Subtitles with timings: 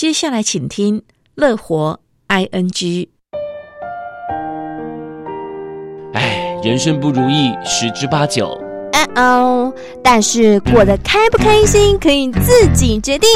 [0.00, 1.02] 接下来请听
[1.34, 3.08] 乐活 ing。
[6.14, 8.48] 哎，人生不如意十之八九。
[8.94, 13.28] 哦哦，但是过得开不开心可以自己决定。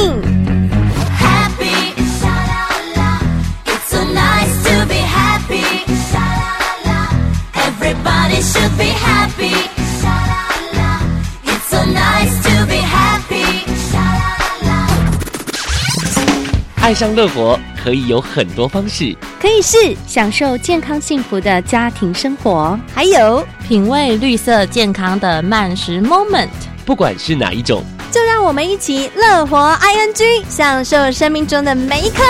[16.85, 26.51] 爱上乐活可以有很多方式，可以是享受健康幸福的家庭生活，还有品味绿色健康的慢食 moment。
[26.85, 32.23] 不管是哪一种，就让我们一起乐活 ing，享受生命中的每一刻。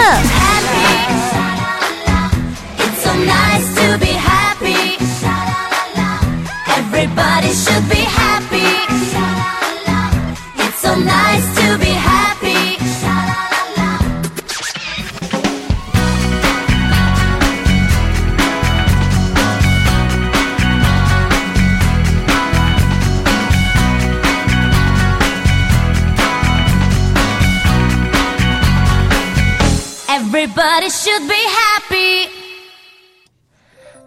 [30.65, 32.27] But it should be happy.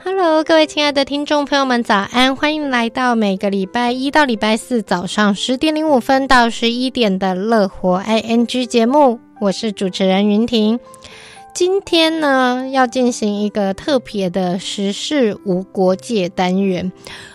[0.03, 2.35] Hello，各位亲爱的听众朋友们，早安！
[2.35, 10.79] 欢迎来到每个礼拜一到礼拜四早上十点零五分到十一点的乐活 ING 节目，我是主持人云婷。
[11.53, 16.91] 今天呢，要进行一个特别的时事无国界单元。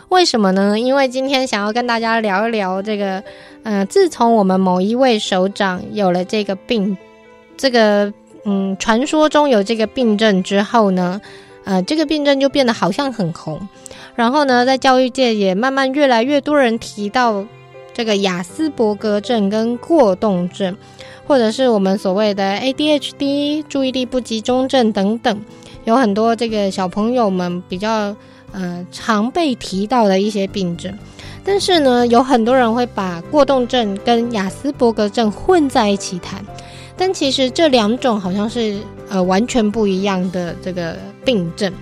[0.08, 0.80] 为什么呢？
[0.80, 3.22] 因为今天想要跟大家聊一聊这个，
[3.62, 6.98] 嗯、自从我们某一位首长有了这个病，
[7.56, 8.12] 这个。
[8.44, 11.20] 嗯，传说中有这个病症之后呢，
[11.64, 13.68] 呃，这个病症就变得好像很红，
[14.16, 17.44] 然后呢，在教育界也慢慢越来越多人提到
[17.94, 20.76] 这个亚斯伯格症跟过动症，
[21.24, 25.44] 或者是我们所谓的 ADHD 注意力不集中症等等，
[25.84, 28.16] 有很多这个小朋友们比较
[28.50, 30.92] 呃常被提到的一些病症，
[31.44, 36.44] 但是呢，有很多人会把过动症跟亚斯伯格症混在一起谈。
[36.96, 38.76] 但其实这两种好像是
[39.08, 41.72] 呃完全不一样的这个病症，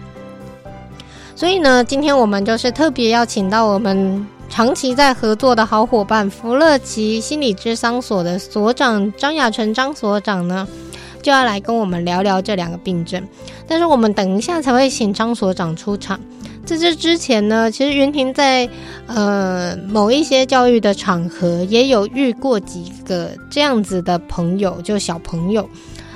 [1.35, 10.67] 所以呢，今天我们就是特别邀请到我们长期在合作的好伙伴福乐奇心理智商所的所长张雅成张所长呢，
[11.23, 13.23] 就要来跟我们聊聊这两个病症。
[13.67, 16.19] 但是我们等一下才会请张所长出场。
[16.65, 18.69] 在这之前呢，其实云婷在
[19.07, 25.69] 呃某一些教育的场合也有遇过几个这样子的朋友，就小朋友。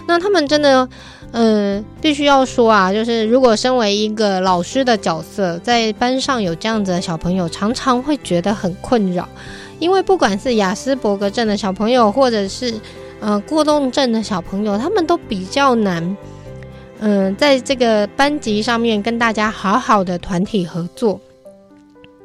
[0.06, 0.88] 那他们真的，
[1.32, 9.26] 呃，必须要说啊，就是如果身为一个老师的角色，在班上有这样子的小朋友，常常会觉得很困扰，
[9.78, 12.74] 因为不管是雅斯伯格症的小朋友，或者是
[13.18, 16.16] 呃过动症的小朋友，他们都比较难。
[17.00, 21.20] 嗯，在这个班级上面跟大家好好的团体合作，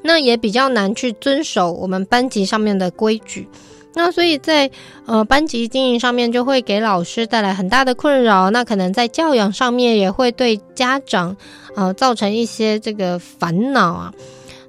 [0.01, 3.47] 那也比较难去遵守我们班级上面的规矩。
[3.95, 4.69] 那所以在
[5.05, 8.51] 呃班级经营上面就会给老师带来很大的困扰。
[8.51, 11.35] 那可能在教养上面也会对家长
[11.75, 14.13] 呃造成一些这个烦恼啊。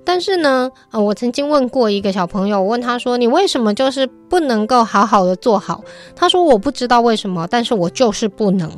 [0.03, 5.85] 但是呢，呃，我曾经问过一个小朋友，我问他说：“你为什么就是不能够好好的做好？”
[6.17, 8.69] 他说：“我不知道为什么，但是我就是不能。”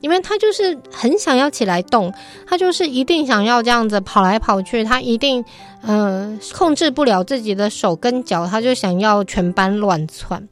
[0.00, 2.12] 因为他就是很想要起来动，
[2.46, 5.44] 他就是一定想要这样子跑来跑去，他一定
[5.82, 10.48] 呃控制不了自己的手跟脚，他就想要全班乱窜。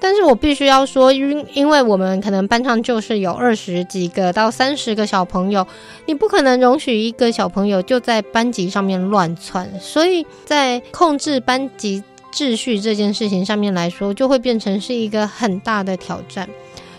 [0.00, 5.66] 但是我必须要说，因因为我们可能班上就是有二十几个到三十个小朋友，
[6.04, 16.46] 你不可能容许一个小朋友就在班级上面乱窜，所以在控制班级秩序这件事情上面来说，就会变成是一个很大的挑战。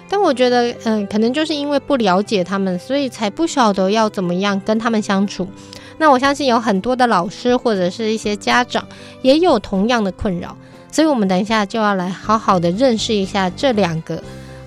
[0.07, 5.47] 但我觉得，嗯，可能就是因为不了解他们，所以才不晓得要怎么样跟他们相处。
[5.97, 8.85] 那我相信有很多的老师或者是一些家长
[9.21, 10.55] 也有同样的困扰，
[10.91, 14.21] 所以我们等一下就要来好好的认识一下这两个，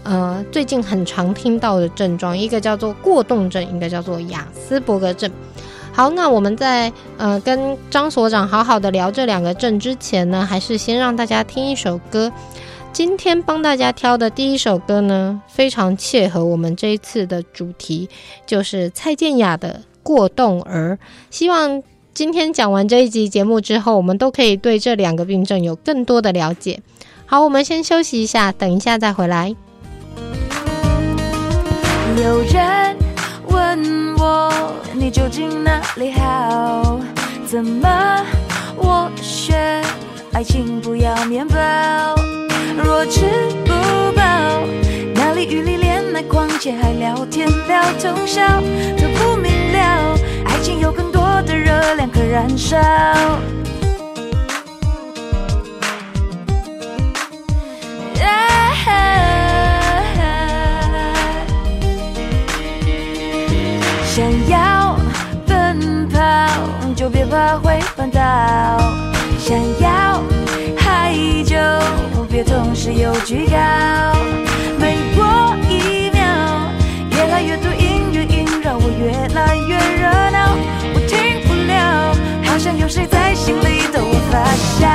[0.04, 5.30] 呃，最近很常听到的症状，一个叫做过动症，一个叫做亚斯伯格症。
[5.92, 12.32] 好，那我们在呃跟张所长好好的聊这两个症之前呢，还是先让大家听一首歌。
[12.92, 18.08] 今天帮大家挑的第一首歌呢，非常切合我们这一次的主题，
[18.44, 20.98] 就是蔡健雅的《过动儿》。
[21.30, 21.82] 希望
[22.12, 26.80] 今天讲完这一集节目之后，我们都可以对这两个病症有更多的了解。
[27.26, 29.54] 好，我们先休息一下，等一下再回来。
[32.16, 32.96] 有人
[33.48, 36.98] 问我，你究竟哪里好？
[37.46, 38.26] 怎么
[38.76, 39.82] 我学
[40.38, 41.56] 爱情不要面包？
[42.76, 43.26] 若吃
[43.66, 43.72] 不
[44.16, 44.22] 饱，
[45.12, 48.46] 哪里与你恋爱逛街还聊天聊通宵？
[48.96, 52.78] 都不明了，爱情有更多的热量可燃烧。
[64.04, 64.96] 想要
[65.48, 66.20] 奔跑，
[66.94, 69.07] 就别怕会绊倒；
[69.48, 70.22] 想要
[70.76, 71.14] 嗨
[71.46, 71.56] 就
[72.30, 73.56] 别总是有居高。
[74.78, 76.68] 每过一秒，
[77.12, 80.54] 越来越多音乐萦绕我，越来越热闹，
[80.92, 82.14] 我停不了，
[82.44, 84.44] 好像有谁在心里逗我发
[84.76, 84.86] 笑。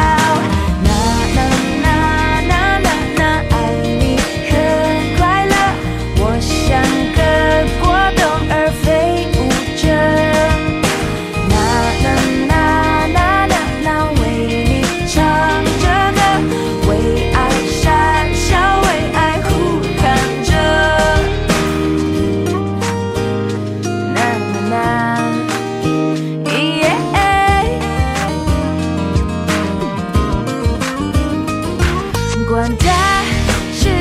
[32.50, 33.24] 管他
[33.72, 33.92] 心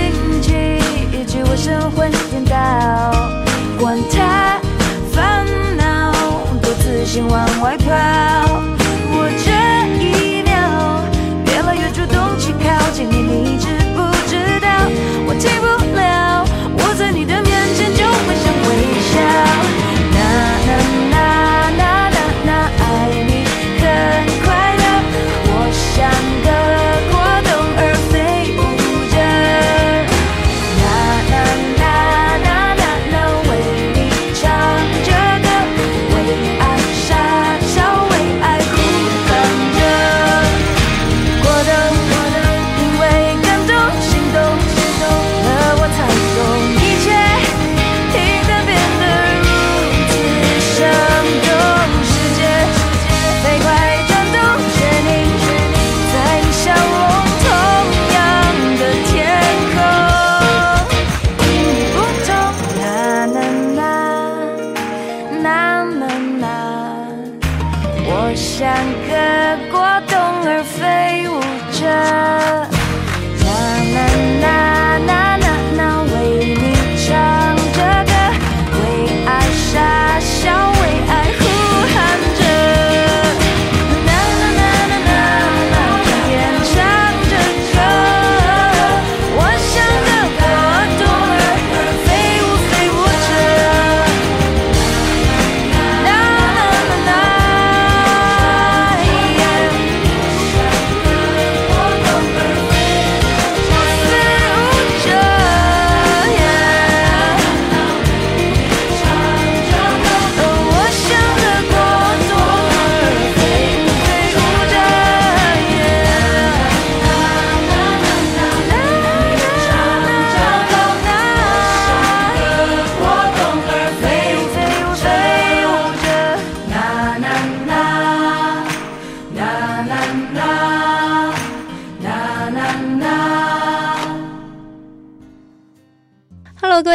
[0.42, 0.78] 情，
[1.12, 2.54] 一句我神魂颠倒，
[3.78, 4.60] 管他
[5.12, 5.46] 烦
[5.76, 6.12] 恼，
[6.60, 8.71] 不自信往外跑。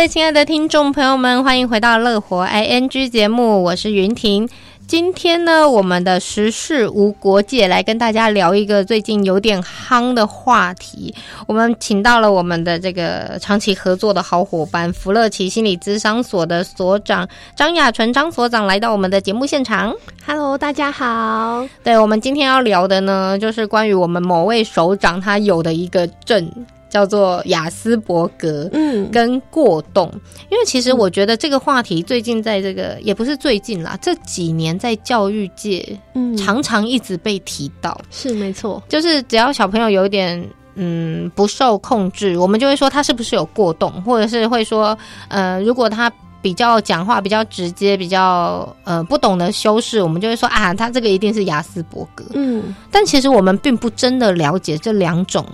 [0.07, 4.47] 亲爱的听众朋友们，欢迎回到乐活 ING 节目，我是云婷。
[4.87, 11.13] 今天呢，我们的时事无国界，来跟大家聊一个最近有点夯的话题。
[11.45, 19.93] 我们请到了我们的这个长期合作的好伙伴——福乐奇心理咨商所的所长张雅纯张所长，来到我们的节目现场。
[20.25, 21.67] Hello，大家好。
[21.83, 26.49] 对，我们今天要聊的呢，就是关于我们某位首长他有的一个症。
[26.89, 40.43] 叫做雅斯伯格，嗯，跟过动，嗯，因为其实我觉得这个话题最近在这个也不是最近啦，这几年在教育界，嗯，常常一直被提到，是没错，就是只要小朋友有一点
[40.75, 52.23] 嗯不受控制，我们就会说他是不是有过动，或者是会说，呃，如果他比较讲话比较直接，比较呃不懂得修饰，我们就会说啊，他这个一定是雅斯伯格。
[52.35, 55.45] 嗯，但其实我们并不真的了解这两种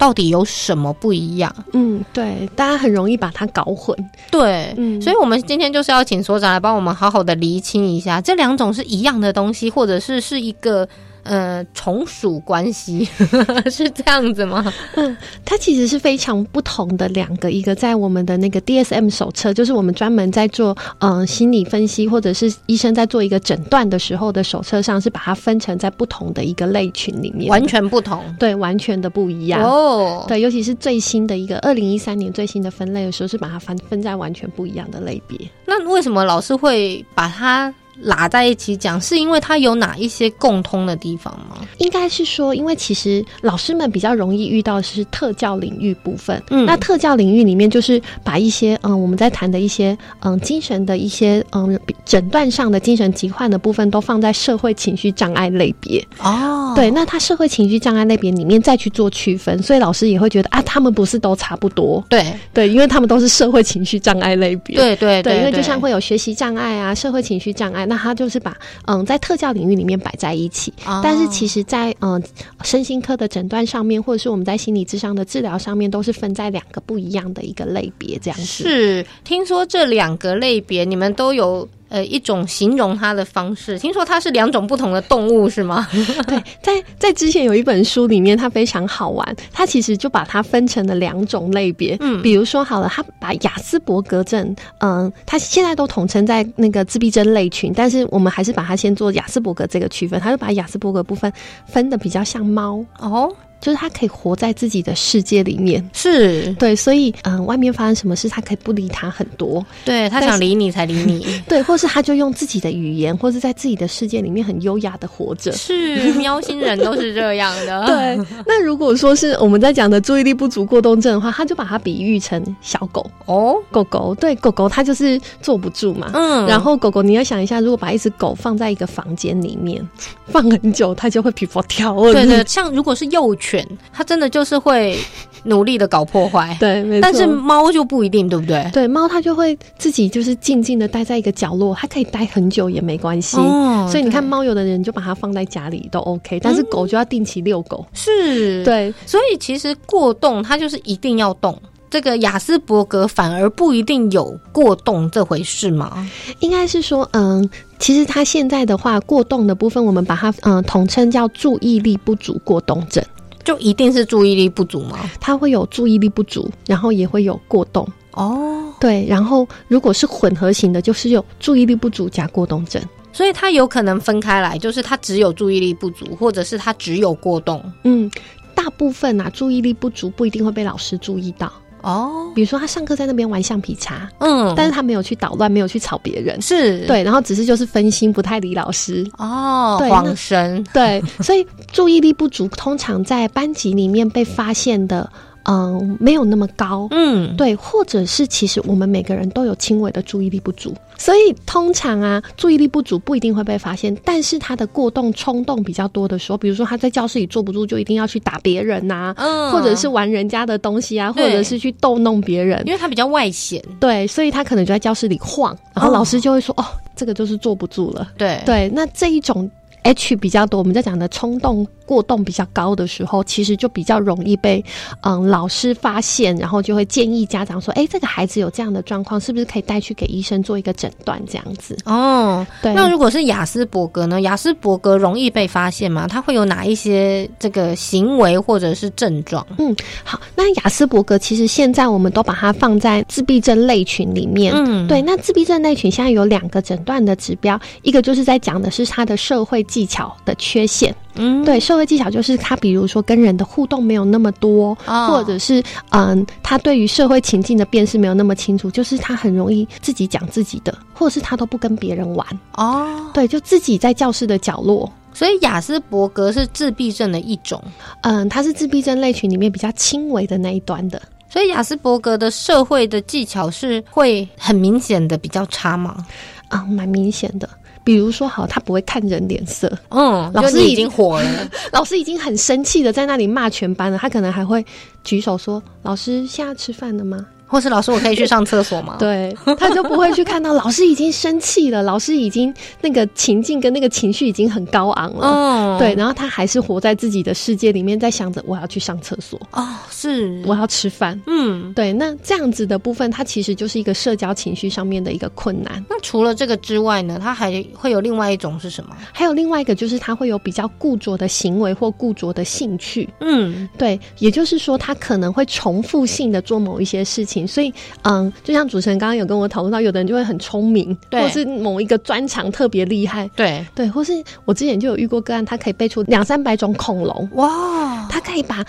[0.00, 1.54] 到底有什么不一样。
[1.74, 3.94] 嗯，对，大家很容易把它搞混。
[4.30, 10.88] 对，嗯，所以我们今天就是要请所长来帮我们好好的厘清一下，这两种是一样的东西，或者是是一个。
[11.22, 13.04] 呃，从属关系
[13.70, 14.72] 是这样子吗？
[14.94, 30.24] 嗯，它其实是非常不同的两个，一个在我们的那个 DSM 手册，就是我们专门在做嗯、呃、心理分析，或者是医生在做一个诊断的时候的手册上，是把它分成在不同的一个类群里面，完全不同，对，完全的不一样哦。
[30.26, 35.38] 对，尤其是最新的一个二零一三年最新的分类的时候，是把它分分在完全不一样的类别。
[35.66, 37.72] 那为什么老师会把它？
[38.00, 41.58] 拉在一起讲，是因为它有哪一些共通的地方吗？
[41.78, 46.42] 应该是说，因为其实老师们比较容易遇到的是特教领域部分。
[46.50, 56.06] 嗯，那特教领域里面就是把一些嗯我们在谈的一些嗯精神的一些嗯诊断上的精神疾患的部分，都放在社会情绪障碍类别。
[56.18, 62.04] 哦，对，那他社会情绪障碍类别里面再去做区分，所以老师也会觉得啊，他们不是都差不多？
[62.08, 64.76] 对对，因为他们都是社会情绪障碍类别。
[64.76, 67.86] 对对对，对，因为就像会有学习障碍啊，社会情绪障碍。
[67.90, 68.56] 那他就是把
[68.86, 72.22] 嗯，在特教领域里面摆在一起，哦、但是其实在，嗯
[72.62, 78.44] 身心科的诊断上面，或者是我们在心理智商的治疗上面，都是分在两个不一样的一个类别这样子。
[78.46, 81.68] 是，听说这两个类别你们都有。
[81.90, 85.86] 呃，一种形容它的方式，听说它是两种不同的动物，是吗？
[86.26, 91.96] 对，在在之前有一本书里面，它非常好玩，它其实就把它分成了两种类别。
[92.00, 101.32] 嗯，比如说好了，它把雅斯伯格症，嗯，它现在都统称在那个自闭症类群，但是我们还是把它先做雅斯伯格这个区分，它就把雅斯伯格部分
[101.66, 103.34] 分的比较像猫哦。
[103.60, 106.52] 就是他可以活在自己的世界里面，是。
[106.54, 118.26] 对，所以嗯、呃，外面发生什么事，他可以不理他很多，对，他想理你才理你， 对，或是他就用自己的语言，或是在自己的世界里面很优雅的活着，是喵星人都是这样的， 对。
[118.46, 123.08] 那如果说是我们在讲的注意力不足过动症的话，他就把它比喻成小狗。
[123.26, 129.86] 哦，狗狗，对，狗狗它就是坐不住嘛，嗯，然后狗狗你要想一下，如果把一只狗放在一个房间里面
[130.26, 133.49] 放很久，它就会皮肤跳，对对，像如果是幼犬。
[133.92, 134.98] 它真的就是会
[135.44, 137.02] 努力的搞破坏， 对，没错。
[137.02, 138.68] 但是猫就不一定，对不对？
[138.72, 143.36] 对，猫它就会自己就是静静的待在一个角落，它可以待很久也没关系。
[143.38, 147.86] 哦，所以你看，猫有的人就把它放在家里都 OK，但是狗就要定期遛狗。
[147.92, 148.92] 是，对。
[149.06, 151.56] 所以其实过动它就是一定要动。
[151.88, 156.08] 这个雅斯伯格反而不一定有过动这回事吗？
[156.38, 163.04] 应该是说，嗯，其实它现在的话，过动的部分，我们把它嗯统称叫注意力不足过动症。
[163.50, 164.96] 就一定是注意力不足吗？
[165.18, 168.72] 他会有注意力不足，然后也会有过动哦。
[168.78, 172.80] 对，然后如果是混合型的，就是有注意力不足加过动症，
[173.12, 177.60] 所以他有可能分开来，就是他只有注意力不足，或者是他只有过动。
[177.82, 178.08] 嗯，
[178.54, 181.52] 大部分啊，注意力不足不一定会被老师注意到。
[181.82, 186.86] 哦，比如说他上课在那边玩橡皮擦，嗯，但是他没有去捣乱，没有去吵别人，是。
[186.86, 195.10] 对，然后只是就是分心，不太理老师，哦，对恍神，对，所以注意力不足通常在班级里面被发现的。
[195.44, 218.40] 嗯，没有那么高，嗯，对，或者是其实我们每个人都有轻微的注意力不足，所以通常啊，注意力不足不一定会被发现，但是他的过动冲动比较多的时候，比如说他在教室里坐不住，就一定要去打别人呐、啊，嗯，或者是玩人家的东西啊，或者是去逗弄别人，因为他比较外显，对，所以他可能就在教室里晃，然后老师就会说，哦，哦，这个就是坐不住了，对。
[218.44, 219.50] 对，那这一种
[219.82, 221.66] H 比较多，我们在讲的冲动。
[221.90, 224.64] 过动比较高的时候，其实就比较容易被
[225.00, 232.46] 嗯老师发现，然后就会建议家长说：“哎，这个孩子有这样的状况，是不是可以带去给医生做一个诊断？”这样子哦。
[232.62, 232.72] 对。
[232.74, 234.20] 那如果是雅斯伯格呢？
[234.20, 236.06] 雅斯伯格容易被发现吗？
[236.06, 239.44] 他会有哪一些这个行为或者是症状？
[239.58, 240.20] 嗯，好。
[240.36, 244.52] 那雅斯伯格其实现在我们都把它放在自闭症类群里面。
[244.54, 245.02] 嗯，对。
[245.02, 250.94] 那自闭症类群现在有两个诊断的指标，一个就是在讲的是他的社会技巧的缺陷。
[251.14, 264.90] 嗯，对，社会技巧就是他，比如说跟人的互动没有那么多，哦、或者是嗯，他对于社会情境的辨识没有那么清楚，就是他很容易自己讲自己的，或者是他都不跟别人玩哦，对，就自己在教室的角落。
[265.12, 267.62] 所以雅斯伯格是自闭症的一种，
[268.02, 271.00] 嗯，他是自闭症类群里面比较轻微的那一端的。
[271.28, 276.04] 所以雅斯伯格的社会的技巧是会很明显的比较差吗？
[276.48, 277.48] 啊、嗯，蛮明显的。
[277.82, 279.70] 比如说，好，他不会看人脸色。
[279.88, 283.98] 嗯，老师已经火了， 老师已经很生气的在那里骂全班了。
[283.98, 284.64] 他可能还会
[285.02, 288.94] 举手说：“老师，现在吃饭了吗？”或是老师，我可以去上厕所吗？
[288.96, 295.26] 对，他就不会去看到老师已经生气了，老师已经那个情境跟那个情绪已经很高昂了。
[295.26, 301.20] 嗯，对，然后他还是活在自己的世界里面，在想着我要去上厕所哦，是我要吃饭。
[301.26, 305.84] 嗯，对，那这样子的部分，它其实就是一个社交情绪上面的一个困难。
[305.90, 308.96] 那除了这个之外呢，他还会有另外一种是什么？
[309.12, 313.08] 还有另外一个就是他会有比较固着的行为或固着的兴趣。
[313.18, 317.39] 嗯，对，也就是说他可能会重复性的做某一些事情。
[317.46, 323.66] 所以，嗯，就像主持人刚刚有跟我讨论到，有的人就会很聪明，对，或是某一个专长特别厉害，对。
[323.74, 324.12] 对，或是
[324.44, 328.64] 我之前就有遇过个案，他可以背出两三百种恐龙，哇，他可以把。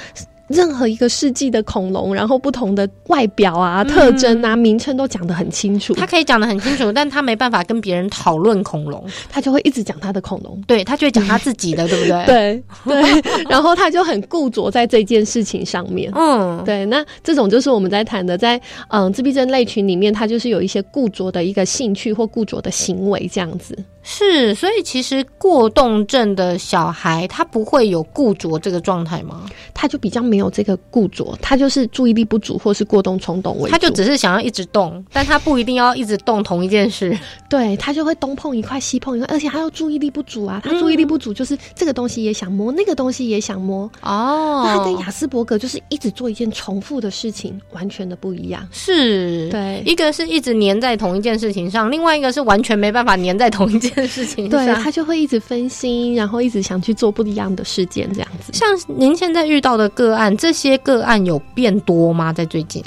[0.51, 5.93] 任何一个世纪的恐龙，然后不同的外表啊、特征啊、名称都讲得很清楚。
[5.93, 10.61] 他可以讲得很清楚，但他没办法跟别人讨论恐龙，他就会一直讲他的恐龙。
[10.67, 12.25] 对，他就会讲他自己的， 对不对？
[12.25, 13.45] 对对。
[13.49, 16.11] 然后他就很固着在这件事情上面。
[16.15, 16.85] 嗯，对。
[16.85, 23.77] 那这种就是我们在谈的，在嗯自闭症类群里面，他就是有一些固着的一个兴趣或固着的行为这样子。
[24.03, 29.45] 是，所以其实过动症的小孩，他不会有固着这个状态吗？
[29.73, 33.71] 他就比较没有这个固着，他就是注意力不足或是过动冲动为主。
[33.71, 37.17] 他就只是想要一直动，但他不一定要一直动同一件事。
[37.49, 40.61] 对，他就会东碰一块西碰一块，而且他又注意力不足啊。
[40.63, 43.83] 他注意力不足就是这个东西也想摸，嗯、那个东西也想摸。
[44.01, 48.67] 哦，那他跟雅斯伯格就是一直做一件重复的事情，完全的不一样。
[48.71, 53.90] 是，对，一个是一直粘在同一件事情上，另外一个是完全没办法粘在同一件。
[54.07, 58.53] 事情对，他就会一直分心，然后一直想去做不一样的事件，这样子。
[58.53, 62.31] 像您现在遇到的个案，这些个案有变多吗？
[62.33, 62.83] 在最近，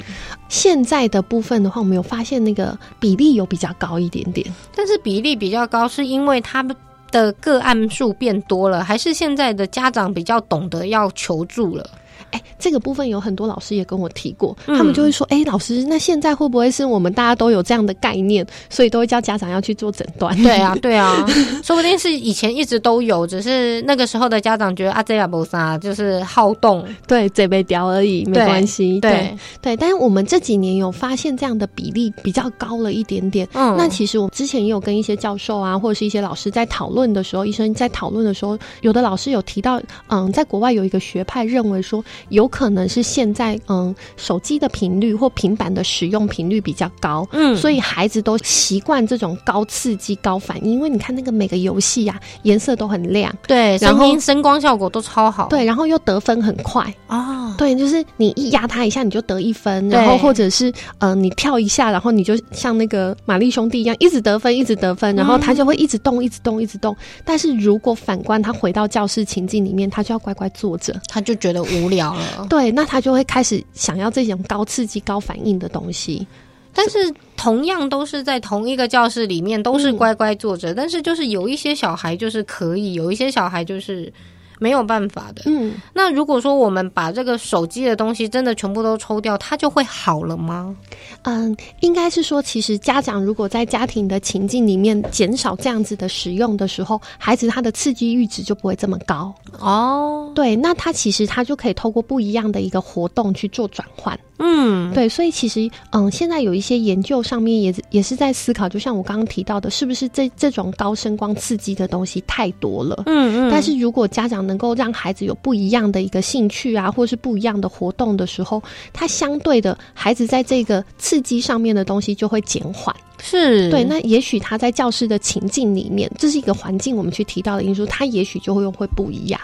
[0.49, 4.45] 现在的部分的话，我们有发现那个比例有比较高一点点。
[4.75, 6.75] 但是比例比较高，是因为他们
[7.11, 11.89] 的个案数变多了，还是现在的家长比较懂得要求助了？
[12.31, 21.25] 哎，这个部分有很多老师也跟我提过，嗯、他们就会说：“哎，老师，那现在会不会是我们大家都有这样的概念，所以都会叫家长要去做诊断？”对啊， 对啊，
[21.63, 28.99] 说不定是以前一直都有，只是那个时候的家长觉得啊，这也不啥，就是好动，对，嘴被叼而已，没关系。
[28.99, 33.47] 对对，对，但是我们这几年有发现这样的比例比较高了一点点。
[33.53, 50.73] 嗯，那其实我之前也有跟一些教授啊，或者是一些老师在讨论的时候，医生在讨论的时候，有的老师有提到，嗯，在国外有一个学派认为说，有可能是现在嗯，手机的频率或平板的使用频率比较高，嗯，所以孩子都习惯这种高刺激、高反应。
[50.73, 56.83] 因为你看那个每个游戏呀，颜色都很亮，对，然后声光效果都超好，对，然后又得分很快。
[57.07, 66.95] 哦，对，就是你一压他一下，你就得一分，然后或者是呃，你跳一下，然后你就像那个玛丽兄弟一样，一直得分，一直得分，然后他就会一直动，一直动，一直动。
[67.23, 72.45] 但是如果反观他回到教室情境里面，他就要乖乖坐着，他就觉得无聊了。
[72.49, 76.27] 对，那他就会开始想要这种高刺激、高反应的东西。
[76.73, 76.97] 但是
[77.37, 84.11] 同样都是在同一个教室里面，都是乖乖坐着，嗯，但是就是有一些小孩就是可以，有一些小孩就是。
[84.59, 85.43] 没有办法的。
[85.45, 90.75] 嗯，那如果说我们把这个手机的东西真的全部都抽掉，它就会好了吗？
[91.23, 99.33] 嗯，应该是说，其实家长如果在家庭的情境里面减少这样子的使用的时候，孩子他的刺激阈值就不会这么高。
[99.59, 104.17] 哦，对，那他其实他就可以透过不一样的一个活动去做转换。
[104.37, 113.03] 嗯，对，所以其实嗯，现在有一些研究上面也也是在思考，就像我刚刚提到的，是不是这这种高声光刺激的东西太多了？
[113.05, 118.61] 嗯嗯，但是如果家长能够让孩子有不一样的一个兴趣啊，或是不一样的活动的时候，
[118.93, 122.95] 他相对的孩子在这个刺激上面的东西就会减缓。
[123.17, 129.39] 是对，那也许他在教室的情境里面，这是一个环境，我们去提到的因素，他也许就会用会不一样。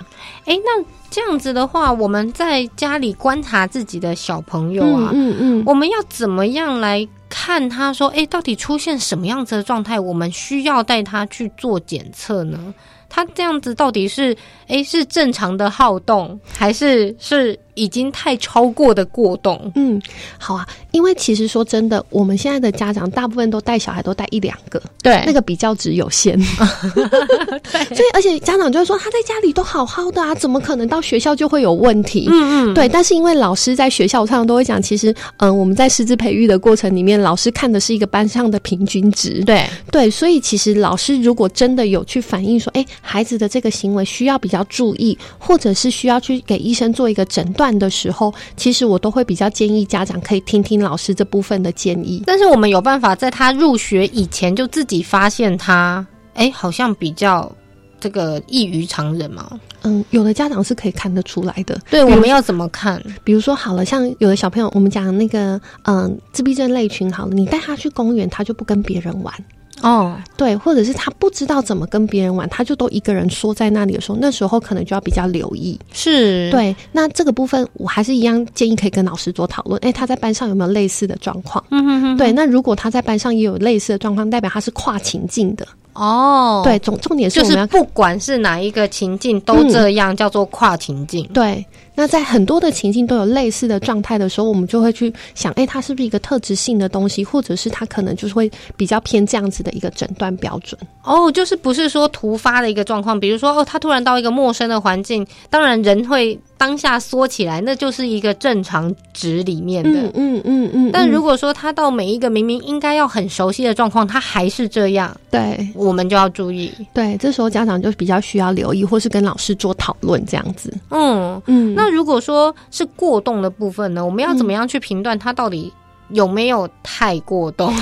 [0.45, 12.73] 哎，那这样子的话，我们在家里观察自己的小朋友啊，嗯嗯，嗯，我们要怎么样来看他说，哎，到底出现什么样子的状态，我们需要带他去做检测呢？
[13.12, 14.36] 他这样子到底是
[14.67, 19.71] 诶，是正常的好动，还是是已经太超过的过动？
[19.75, 20.01] 嗯，
[20.38, 26.39] 好啊，因为其实说真的，我们现在的家长大部分都带小孩都带一两个，对，那个比较值有限。
[27.71, 32.27] 对，所以而且家长就会说他在家里都好好的啊，怎么可能到学校就会有问题？
[32.29, 32.88] 嗯嗯，对。
[32.88, 39.43] 但是因为老师在学校，我常常都会讲，其实嗯，我们在师资培育的过程里面，老师看的是一个班上的平均值。
[39.43, 42.86] 对对，所以其实老师如果真的有去反映说，哎。
[43.03, 52.24] 孩子的这个行为需要比较注意，或者是需要去给医生做一个诊断的时候，其实我都会比较建议家长可以听听老师这部分的建议。
[52.26, 57.52] 但是我们有办法在他入学以前就自己发现他，哎，好像比较
[58.00, 59.60] 这个异于常人嘛？
[59.84, 61.76] 嗯，有的家长是可以看得出来的。
[61.89, 63.02] 对，我们要怎么看？
[63.24, 69.34] 比如说，好了，像有的小朋友，我们讲那个嗯自闭症类群，好了，你带他去公园，他就不跟别人玩。
[69.82, 75.80] 哦，对，或者是他不知道怎么跟别人玩，他就都一个人缩在那里的时候，那时候可能就要比较留意。
[75.91, 79.80] 是，对，那这个部分我还是一样建议可以跟老师做讨论。
[79.84, 81.63] 哎，他在班上有没有类似的状况？
[81.70, 82.17] 嗯哼哼。
[82.17, 85.67] 对，那如果他在班上也有类似的状况，代表他是跨情境的。
[85.94, 91.28] 哦，对，重重点是我们要就是不管是哪一个情境都这样，嗯、叫做跨情境。
[91.34, 100.80] 对，那在很多的情境都有类似的状态的时候，我们就会去想，哎，它是不是一个特质性的东西，或者是它可能就是会比较偏这样子的一个诊断标准。
[101.04, 106.39] 哦，就是不是说突发的一个状况，比如说哦，他突然到一个陌生的环境，当然人会。
[106.62, 109.89] 当下缩起来，那就是一个正常值里面的。
[109.89, 110.91] 嗯嗯嗯嗯。
[110.93, 116.71] 但如果说他到每一个明明应该要很熟悉的状况，他还是这样，对，我们就要注意。
[116.93, 120.71] 对，这时候家长就比较需要留意，或是跟老师做讨论这样子。
[120.91, 121.74] 嗯嗯。
[121.74, 124.06] 那如果说是过动的部分呢？
[124.06, 125.74] 我们要怎么样去评断他到底？
[126.13, 127.74] 有没有太过动？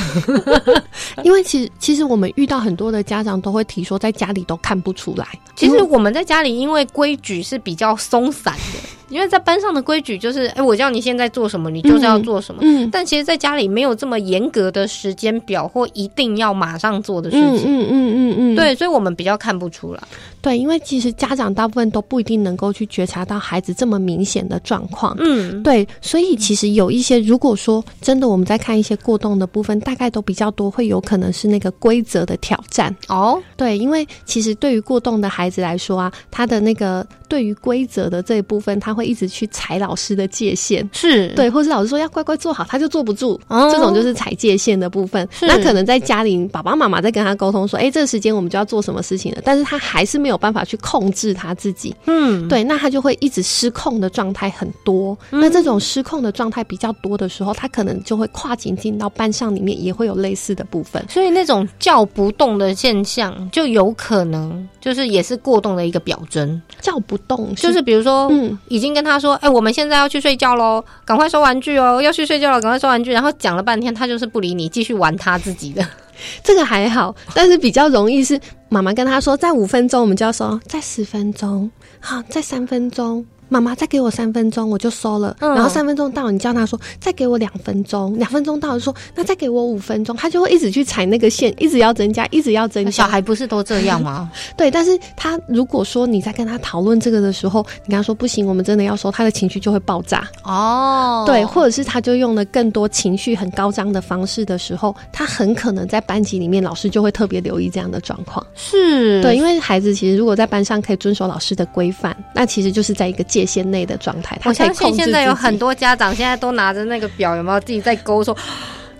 [1.23, 5.27] 因为其实其实我们遇到很多的家长都会提说，在家里都看不出来。
[5.55, 8.98] 其实我们在家里，因为规矩是比较松散的。
[9.09, 12.61] 因为在班上的规矩就是，哎，我叫你现在做什么，你就是要做什么。
[12.63, 17.65] 嗯，嗯，但其实，在家里没有这么严格的时间表或一定要马上做的事情。
[17.65, 18.55] 嗯嗯嗯嗯嗯。
[18.55, 20.01] 对，所以我们比较看不出来。
[20.41, 25.13] 对，因为其实家长大部分都不一定能够去觉察到孩子这么明显的状况。
[25.19, 32.95] 嗯，对，所以其实有一些，如果说真的我们在看一些过动的部分，大概都比较多，会有可能是那个规则的挑战。
[33.09, 37.05] 哦，对，因为其实对于过动的孩子来说啊，他的那个。
[37.29, 43.39] 对于规则的这一部分，他会一直去踩老师的界限，是对，或是老师说要乖乖坐好，他就坐不住。
[43.47, 45.25] 哦，这种就是踩界限的部分。
[45.41, 51.95] 那可能在家里，爸爸妈妈在跟他沟通说：“哎，这个时间我们就要做什么事情了。”但是他还是没有办法去控制他自己。
[52.07, 55.17] 嗯，对，那他就会一直失控的状态很多。
[55.31, 61.01] 嗯，那这种失控的状态比较多的时候，他可能就会跨情境到班上里面，也会有类似的部分。
[61.07, 66.61] 所以那种叫不动的现象，就有可能就是也是过动的一个表征。
[66.81, 67.17] 叫不。
[67.29, 73.11] 动就是比如说，嗯，已经跟他说，哎、我们现在要去睡觉喽，赶快收玩具哦，要去睡觉了，赶快收玩具。
[73.11, 75.85] 然后讲了半天，他就是不理你，继续玩他自己的。
[76.43, 83.25] 这个还好，但是比较容易是妈妈跟他说，再五分钟，我们就要说再十分钟，好，再三分钟。
[83.49, 85.35] 妈妈，再给我三分钟，我就收了。
[85.39, 92.91] 嗯、然后三分钟到，你叫他说再给我两分钟，两分钟到就说那再给我五分钟，他就会一直去踩那个线，一直要增加，一直要增加。
[92.91, 94.31] 小孩不是都这样吗？
[94.55, 100.27] 对，但是他如果说你在跟他讨论这个的时候，你跟他说不行，我们真的要收，他的情绪就会爆炸。
[100.43, 108.45] 哦，对，或者是他就用了更多情绪很高涨的方式的时候，他很可能在班级里面，老师就会特别留意这样的状况。
[108.55, 114.39] 是对，因为孩子其实如果在班上可以遵守老师的规范，那其实就是在一个界限内的状态。
[114.45, 118.35] 我相信现在有很多家长现在都拿着那个表，有没有自己在勾说？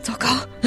[0.02, 0.28] 糟糕，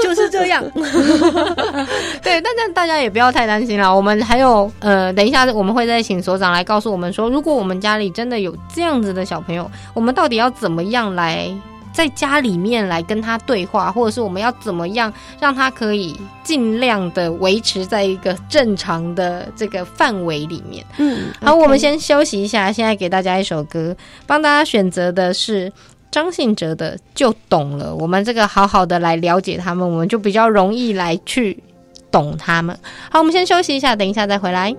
[0.00, 0.62] 就是这样。
[2.22, 3.94] 对，但但大家也不要太担心了。
[3.94, 11.52] 我们还有呃，等一下我们会再请所长来告诉我们说，如果我们家里真的有这样子的小朋友，我们到底要怎么样来？
[11.94, 20.84] 在家里面来跟他对话，或者是我们要怎么样让他可以尽量的维持在一个正常的这个范围里面。
[20.98, 21.56] 嗯，好，okay.
[21.56, 25.72] 我们先休息一下，现在给大家一首歌，帮大家选择的是
[26.10, 27.92] 张信哲的《就懂了》。
[27.94, 31.62] 我们这个好好的来了解他们，我们就比较容易来去
[32.10, 32.76] 懂他们。
[33.08, 34.74] 好，我们先休息一下，等一下再回来。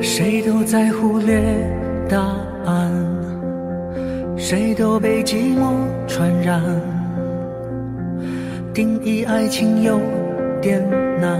[0.00, 1.42] 谁都在忽略
[2.08, 2.18] 答
[2.64, 3.27] 案。
[4.38, 5.74] 谁都被寂寞
[6.06, 6.62] 传染，
[8.72, 10.00] 定义爱情有
[10.62, 10.80] 点
[11.20, 11.38] 难，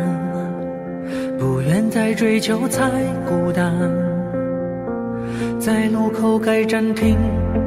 [1.38, 2.90] 不愿再追求才
[3.24, 3.72] 孤单，
[5.60, 7.16] 在路口该暂停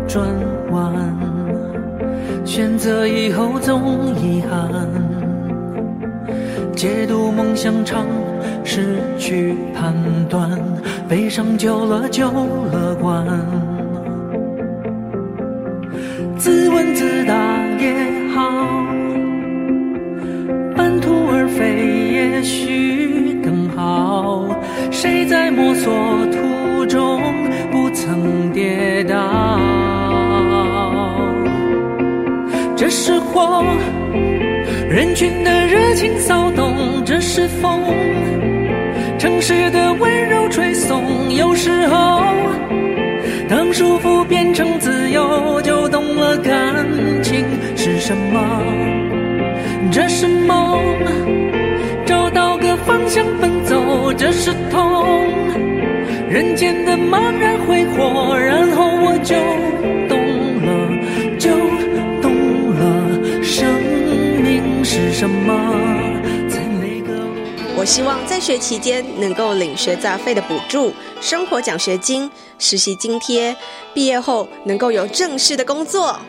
[0.06, 0.28] 转
[0.72, 0.94] 弯，
[2.46, 4.70] 选择以后总遗憾，
[6.76, 8.06] 解读梦想常
[8.66, 9.96] 失去判
[10.30, 10.60] 断，
[11.08, 13.26] 悲伤久了就乐观。
[17.82, 17.96] 也
[18.36, 18.42] 好，
[20.78, 21.64] 半途而废
[22.14, 24.48] 也许更好。
[24.92, 25.92] 谁在摸索
[26.32, 27.20] 途中
[27.72, 29.60] 不曾跌倒？
[32.76, 33.64] 这是火，
[34.88, 37.82] 人群的热情骚动；这是风，
[39.18, 41.02] 城市的温柔吹送。
[41.34, 42.22] 有时候，
[43.50, 46.86] 当束缚变成自由，就懂了感
[47.24, 47.31] 情
[48.02, 48.64] 什么。
[49.92, 50.82] 这是梦，
[52.04, 54.12] 找到个方向奔走。
[54.12, 55.06] 这是痛，
[56.28, 59.36] 人间的茫然挥霍，然后我就
[60.10, 60.18] 懂
[60.66, 61.52] 了，就
[62.22, 63.72] 懂了，生
[64.42, 65.78] 命是什么。
[67.78, 73.56] 我希望在学期间能够领学杂费的补助、生活奖学金、实习津贴，
[73.94, 76.20] 毕业后能够有正式的工作。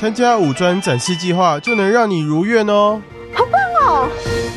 [0.00, 2.98] 参加五专展示计划就能让你如愿哦！
[3.34, 4.08] 好棒哦！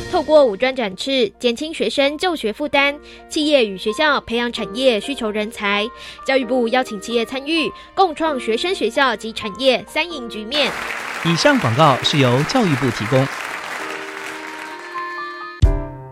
[0.10, 2.96] 透过五专展翅，减轻学生就学负担，
[3.28, 5.86] 企业与学校培养产业需求人才。
[6.26, 10.72] 教育部邀请企业参与，共创学生、学校及产业三赢局面。
[11.26, 13.28] 以上广告是由教育部提供。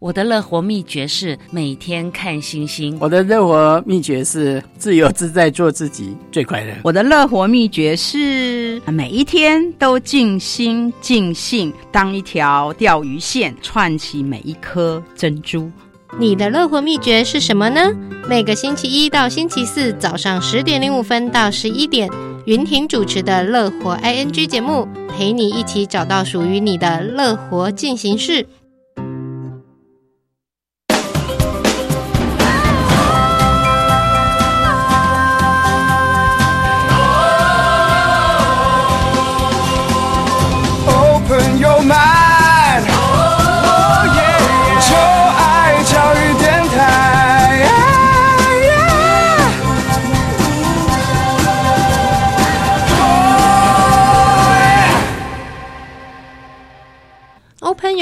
[0.00, 2.96] 我的乐活秘诀是每天看星星。
[2.98, 6.72] 我的乐活秘诀是自由自在做自己最快乐。
[6.82, 15.70] 我的乐活秘诀是每一天都尽心尽性当一条钓鱼线，串起每一颗珍珠。
[16.18, 17.94] 你的乐活秘诀是什么呢？
[18.26, 22.08] 每个星期一到星期四早上十点零五分到十一点，
[22.46, 28.46] 云婷主持的乐活 ING 节目，陪你一起找到属于你的乐活进行式。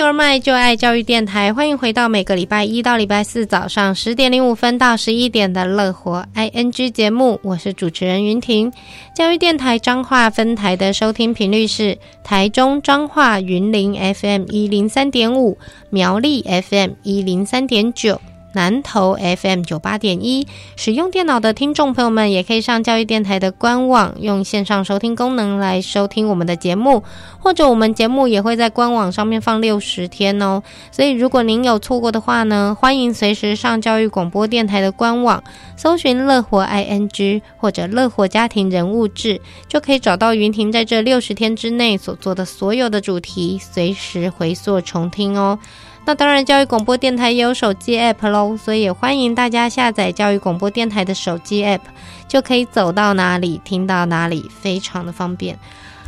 [0.09, 8.73] 二麦就爱教育电台，欢迎回到每个礼拜一到礼拜四早上十点零五分到十一点的乐活 ING 节目，我是主持人云婷。
[9.15, 15.59] 教育电台彰化分台的收听频率是台中彰化云林 FM 一零三点五，
[15.91, 18.19] 苗栗 FM 一零三点九。
[18.59, 27.05] 南投 FM 九八点一，使用电脑的听众朋友们也可以上教育电台的官网，用线上收听功能来收听我们的节目，
[27.39, 30.61] 或者我们节目也会在官网上面放六十天哦。
[30.91, 35.41] 所以如果您有错过的话呢，欢迎随时上教育广播电台的官网，
[35.77, 45.61] 搜寻乐活 ING 或者乐活家庭人物志，就可以找到云婷在这六十天之内所做的所有的主题，随时回溯重听哦。
[46.09, 51.81] 那当然，教育广播电台也有手机 App 喽，所以也欢迎大家下载教育广播电台的手机 App，
[52.27, 55.59] 就可以走到哪里听到哪里，非常的方便。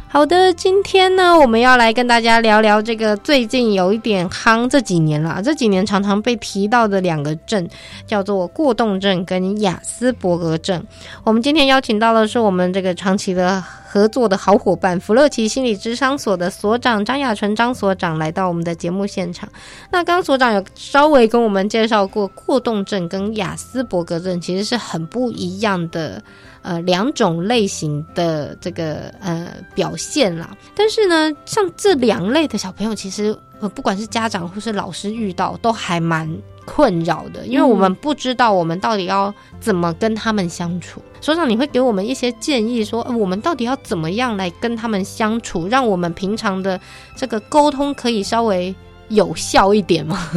[0.08, 7.68] 好的，今天呢，我们要来跟大家聊聊这个最近有一点夯，这几年了，这几年常常被提到的两个症，
[8.06, 10.82] 叫做过动症跟雅斯伯格症。
[11.24, 13.62] 我们今天邀请到的是我们这个长期的。
[13.92, 19.48] 合作的好伙伴，福乐奇心理智商所的所长张雅纯张所长来到我们的节目现场。
[19.90, 26.22] 那刚所长有稍微跟我们介绍过，过动症跟亚斯伯格症其实是很不一样的，
[26.62, 30.57] 呃，两种类型的这个呃表现啦。
[30.76, 33.37] 但是呢，像这两类的小朋友，其实
[33.74, 36.31] 不管是家长或是老师遇到，都还蛮
[36.72, 41.02] 困扰的，因为我们不知道我们到底要怎么跟他们相处。
[41.20, 46.80] 所长，你会给我们一些建议，说我们到底要怎么样来跟他们相处，让我们平常的
[47.16, 48.72] 这个沟通可以稍微
[49.09, 50.30] 有效一点吗？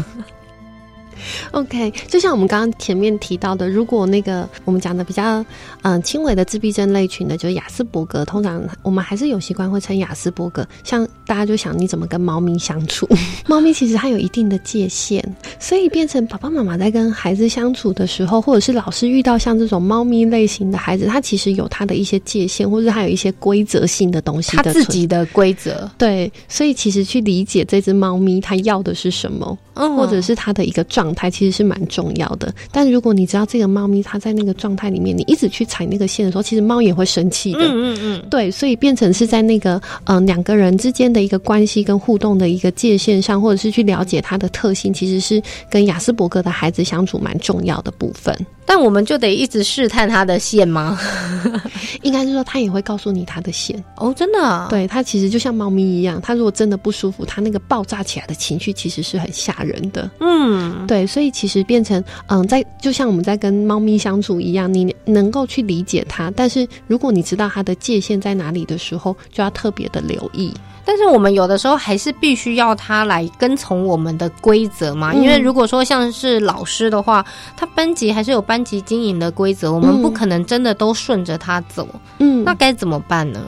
[1.51, 5.43] OK，就像我们刚刚前面提到的，如果那个我们讲的比较
[5.81, 10.67] 嗯轻微的自闭症类群的，就是雅斯伯格，通常我们还是有习惯会称雅斯伯格。
[10.83, 13.07] 像大家就想你怎么跟猫咪相处，
[13.47, 15.23] 猫咪其实它有一定的界限，
[15.59, 25.89] 所以变成爸爸妈妈在跟孩子相处的时候，或者是老师遇到像这种猫咪类型的孩子，他其实有他的一些界限，或者还有一些规则性的东西的，他自己的规则。
[25.97, 29.57] 对，所以其实去理解这只猫咪它要的是什么。
[29.75, 32.53] 嗯，或者是它的一个状态，其实是蛮重要的。
[32.71, 37.59] 但如果你知道这个猫咪它在那个状态里面，你一直去踩那个线的时候，其实猫也会生气的。
[37.61, 48.35] 嗯嗯嗯，对，所以变成是在那个嗯、呃、两个人之间的一个关系跟互动的一个界限上，或者是去了解它的特性，其实是跟雅斯伯格的孩子相处蛮重要的部分。
[48.65, 50.99] 但我们就得一直试探他的线吗？
[52.01, 54.67] 应该是说他也会告诉你他的线哦，真的啊。
[54.69, 60.09] 对，他其实就像猫咪一样，他如果真的不舒服，他那个爆炸起来的情绪其实是很吓人的。
[60.19, 70.53] 嗯，对，所以其实变成嗯，在就像我们在跟猫咪相处一样，你能够去理解它，但是如果你知道它的界限在哪里的时候，就要特别的留意。
[70.85, 81.87] 但是我们有的时候还是必须要他来跟从我们的规则嘛，因为如果说像是老师的话，他班级还是有班级经营的规则，我们不可能真的都顺着他走。
[82.19, 83.41] 嗯，那该怎么办呢？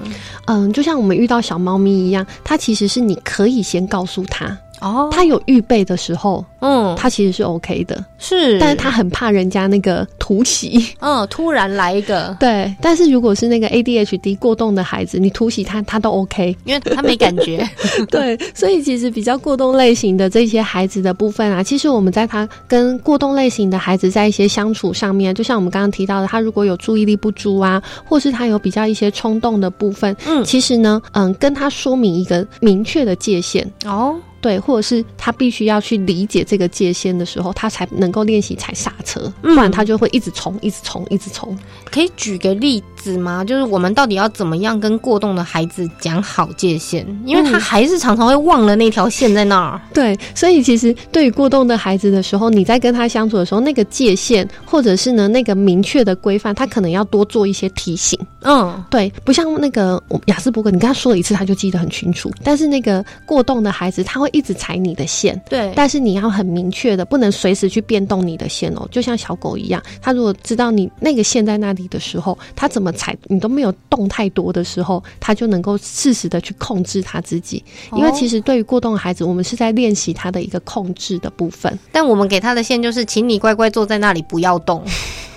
[0.46, 4.58] 嗯，就像我们遇到小猫咪一样，它其实是你可以先告诉他。
[4.86, 17.68] 哦，他有预备的时候，嗯，他其实是 OK 的，是，但是他很怕人家那个突袭，嗯，突然来一个，对，但是如果是那个 ADHD 过动的孩子，你突袭他，他都 OK，因为他没感觉，
[18.12, 33.68] 对，所以其实比较过动类型的这些孩子的部分啊，其实我们在他跟过动类型的孩子在一些相处上面，就像我们刚刚提到的，他如果有注意力不足啊，或是他有比较一些冲动的部分，嗯，其实呢，嗯，跟他说明一个明确的界限。
[33.86, 34.16] 哦。
[34.46, 41.58] 对，或者是他必须要去理解这个界限的时候，他才能够练习踩刹车，不然他就会一直冲，一直冲，一直冲。
[41.90, 43.44] 可以举个例子吗？
[43.44, 47.04] 就是我们到底要怎么样跟过动的孩子讲好界限？
[47.26, 49.82] 因为他还是常常会忘了那条线在那儿。
[49.92, 58.20] 对，所以其实对于过动的孩子的时候，你在跟他相处的时候，那个界限或者是呢那个明确的规范，他可能要多做一些提醒。
[58.44, 62.30] 嗯，对，不像那个雅斯伯格，你跟他说了一次，他就记得很清楚。
[62.44, 64.30] 但是那个过动的孩子，他会。
[64.36, 68.86] 一直踩你的线，对，但是你要很明确的，不能随时去变动你的线哦。
[68.92, 77.64] 就像小狗一样，它如果知道你那个线在那里的时候，它怎么踩你都没有动太多的时候，它就能够适时的去控制它自己。
[77.94, 81.80] 因为其实对于过动的孩子，我们是在练习他的一个控制的部分。
[81.94, 84.84] 但我们给他的线就是，请你乖乖坐在那里，不要动。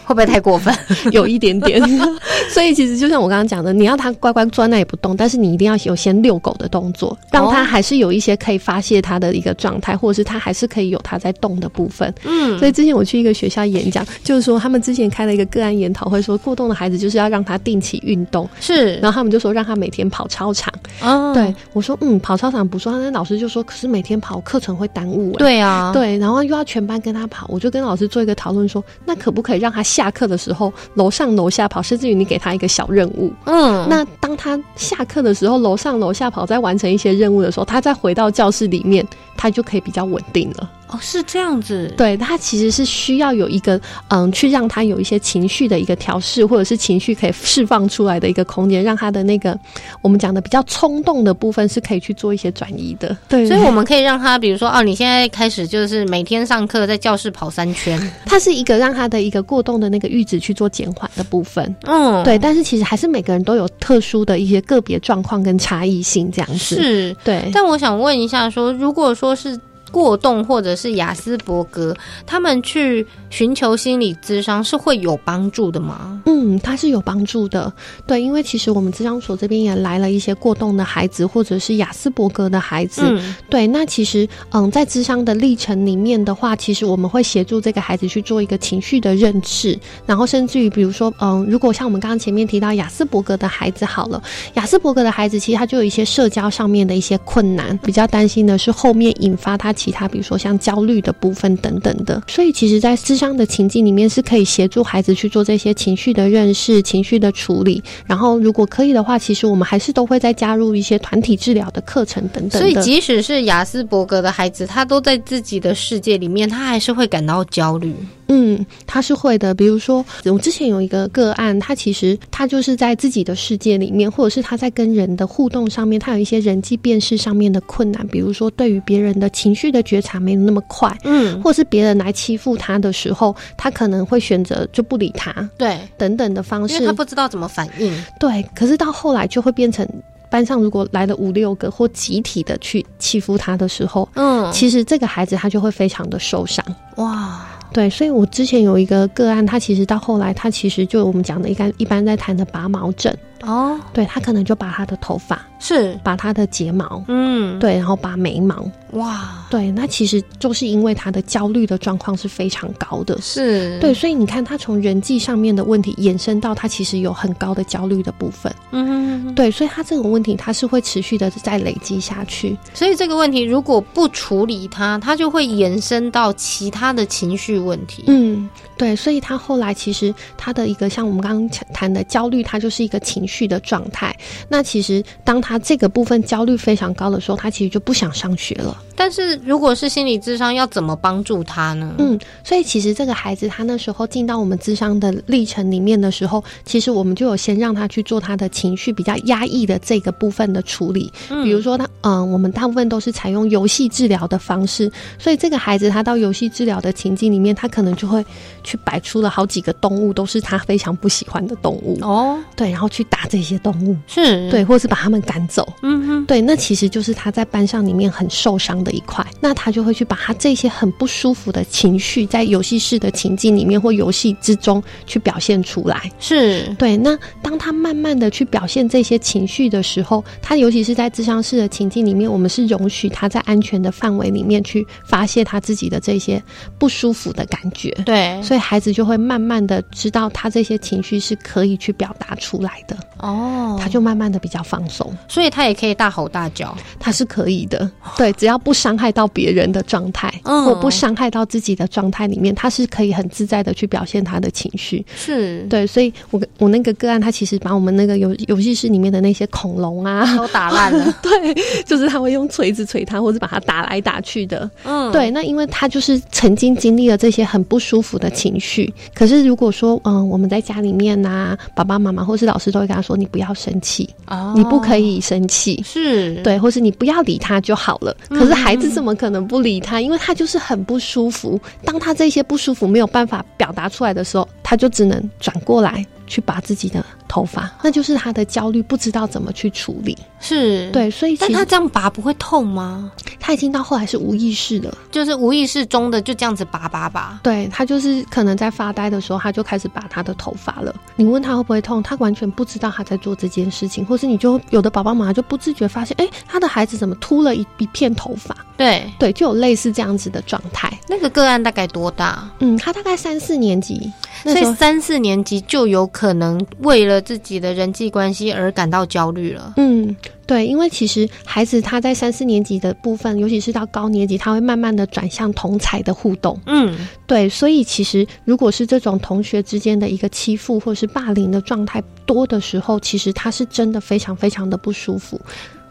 [0.09, 0.75] 会不会太过分？
[1.13, 1.79] 有一点点。
[2.49, 12.13] 所以其实就像我刚刚讲的，你要他乖乖坐在那里不动，但是你一定要有先遛狗的动作，让他还是有一些可以发泄他的一个状态，或者是他还是可以有他在动的部分。
[12.25, 12.59] 嗯。
[12.59, 18.49] 所以之前我去一个学校演讲，就是说他们之前开了一个个案研讨会，说过动的孩子就是要让他定期运动。
[18.61, 18.95] 是。
[18.95, 20.73] 然后他们就说让他每天跑操场。
[21.03, 21.35] 哦。
[21.35, 21.55] 对。
[21.75, 22.91] 我说嗯，跑操场不错。
[22.93, 25.33] 那老师就说，可是每天跑课程会耽误。
[25.33, 25.93] 对啊。
[25.93, 26.17] 对。
[26.17, 29.83] 然后又要全班跟他跑，我就跟老师做一个讨论，说那可不可以让他。
[29.99, 33.33] 下课的时候，楼上楼下跑，甚至于你给他一个小任务。
[33.47, 39.05] 嗯，那当他下课的时候，楼上楼下跑，再完成一些任务的时候，他再回到教室里面，
[39.37, 40.71] 他就可以比较稳定了。
[40.89, 41.93] 哦，是这样子。
[41.97, 49.59] 对，他其实是需要有一个嗯，去让他有一些情绪的一个调试，或者是情绪可以释放出来的一个空间，让他的那个
[50.01, 53.17] 我们讲的比较冲动的部分是可以去做一些转移的。
[53.29, 61.77] 对，所以我们可以让他，比如说哦，你现在开始就是每天上课在教室跑三圈， 它是一个让他的一个过动的那个阈值去做减缓的部分。
[61.83, 62.39] 嗯，对。
[62.39, 66.77] 但是其实还是每个人都有特殊的一些个别状况跟差异性这样子。
[66.77, 67.51] 是，对。
[67.53, 69.59] 但我想问一下说，说如果说是。
[69.91, 71.97] 过动或者是雅斯伯格，
[72.27, 76.21] 他们去寻求心理咨商是会有帮助的吗？
[76.27, 77.73] 嗯，他是有帮助的。
[78.07, 83.03] 对，因为其实我们咨商所这边也来了一些过动的孩子，或者是雅斯伯格的孩子。
[83.05, 94.23] 嗯，对，那其实嗯，在咨商的历程里面的话，其实我们会协助这个孩子去做一个情绪的认识，然后甚至于比如说嗯，如果像我们刚刚前面提到雅斯伯格的孩子好了，
[94.55, 99.73] 雅斯伯格的孩子其实他就有一些社交上面的一些困难，比较担心的是后面引发他。
[99.79, 107.81] 其他比如说像焦虑的部分等等的，所以其实，在智商的情境里面是可以协助孩子去做这些情绪的认识、情绪的处理。
[108.05, 112.61] 然后，如果可以的话，其实我们还是都会再加入一些团体治疗的课程等等。
[112.61, 117.95] 所以，即使是雅斯伯格的孩子，他都在自己的世界里面，他还是会感到焦虑。
[118.29, 119.55] 嗯，他是会的。
[119.55, 128.07] 比如说，我之前有一个个案，他其实他就是在自己的世界里面，或者是他在跟人的互动上面，他有一些人际辨识上面的困难。
[128.09, 138.05] 比如说，对于别人的情绪的觉察没有那么快，嗯，或是别人来欺负他的时候，他可能会选择就不理他，对，等等的方式，因为他不知道怎么反应。
[138.21, 139.89] 对，可是到后来就会变成
[140.31, 146.63] 班上如果来了五六个或集体的去欺负他的时候，嗯，其实这个孩子他就会非常的受伤。
[146.97, 147.47] 哇。
[147.73, 153.15] 对，所以我之前有一个个案，他其实到后来，他其实就我们讲的一般一般在谈的拔毛症。
[153.43, 155.99] 哦，对，他可能就把他的头发是。
[156.03, 163.79] 把他的睫毛，嗯，对，然后把眉毛，哇，对，那其实就是因为他的焦虑的状况是非常高的，是。
[163.81, 184.17] 对，所以你看他从人际上面的问题延伸到他其实有很高的焦虑的部分，嗯，对，所以他这种问题他是会持续的在累积下去，所以这个问题如果不处理它，他就会延伸到其他的情绪问题，嗯，对，所以他后来其实他的一个像我们刚刚谈的焦虑，它就是一个情绪的状态。
[184.49, 188.77] 那其实当他这个部分焦虑非常高的时候，他其实就不想上学了。
[188.99, 191.95] 但是如果是心理智商，要怎么帮助他呢？
[191.99, 201.13] 嗯，所以其实这个孩子他那时候进到我们智商的历程里面的时候，其实我们就有先让他去做他的情绪比较压抑的这个部分的处理。
[201.31, 208.25] 嗯，比如说他，嗯、呃，我们大部分都是采用游戏治疗的方式，所以这个孩子他到游戏治疗的情境里面，他可能就会
[208.65, 212.37] 去摆出了好几个动物，都是他非常不喜欢的动物哦。
[212.57, 215.67] 对，然后去打这些动物，是对，或是把他们赶走。
[215.83, 219.25] 嗯哼，对，那其实就是他在班上里面很受伤的一块。
[219.41, 226.11] 那他就会去把他这些很不舒服的情绪，在游戏室的情境里面或游戏之中去表现出来。
[226.19, 226.97] 是对。
[226.97, 236.43] 那当他慢慢的去表现这些情绪的时候，他尤其是在智商室的情境里面，我们是容许他在安全的范围里面去发泄他自己的这些
[236.79, 237.91] 不舒服的感觉。
[238.05, 242.97] 对，所以孩子就会慢慢的知道他这些情绪是可以去表达出来的。
[243.19, 247.91] 哦，他就慢慢的比较放松，所以他也可以大吼大叫，他是可以的。
[248.17, 255.05] 对，只要不伤害到别人的状态，嗯，或不伤害到自己的状态里面，他是可以很自在的去表现他的情绪。
[255.17, 261.13] 是对，所以我我那个个案，他其实把我们那个游游戏室里面的那些恐龙啊都打烂了。
[261.21, 261.55] 对，
[261.85, 264.71] 就是他会用锤子锤他，或者把他打来打去的。
[264.85, 268.93] 嗯，对，那因为他就是曾经经历了这些很不舒服的情绪。
[269.15, 278.17] 可是如果说，嗯，我们在家里面呐、啊，爸爸妈妈或是老师都会跟他说，你不要生气，哦，你不可以生气，是对，或是你不要理他就好了。
[278.29, 279.99] 可是孩子怎么可能不理他？
[279.99, 281.59] 因为他就是很不舒服。
[281.87, 290.17] 当他这些不舒服没有办法表达出来的时候，他就只能转过来去把自己的头发，那就是他的焦虑，不知道怎么去处理。
[290.41, 293.11] 是对，所以但他这样拔不会痛吗？
[293.41, 297.39] 他已经到后来是无意识的，就是无意识中的就这样子拔拔拔。
[297.43, 300.95] 对，他就是可能在发呆的时候，他就开始拔他的头发了。
[301.17, 308.57] 你问他会不会痛，他完全不知道他在做这件事情，或是你就有的宝宝马上就不自觉发现，哎、欸，他的孩子怎么秃了一一片头发？
[308.77, 310.89] 对对，就有类似这样子的状态。
[311.09, 312.49] 那个个案大概多大？
[312.61, 314.13] 嗯，他大概三四年级，
[314.45, 319.75] 所以三四年级就有可能为了自己的人际关系而感到焦虑了。
[319.77, 320.15] 嗯。
[320.47, 326.59] 对，因为其实孩子他在三四年级的部分，尤其是到高年级，他会慢慢的转向同才的互动。
[326.65, 335.39] 嗯，对，所以其实如果是这种同学之间的一个欺负或是霸凌的状态多的时候，其实他是真的非常非常的不舒服。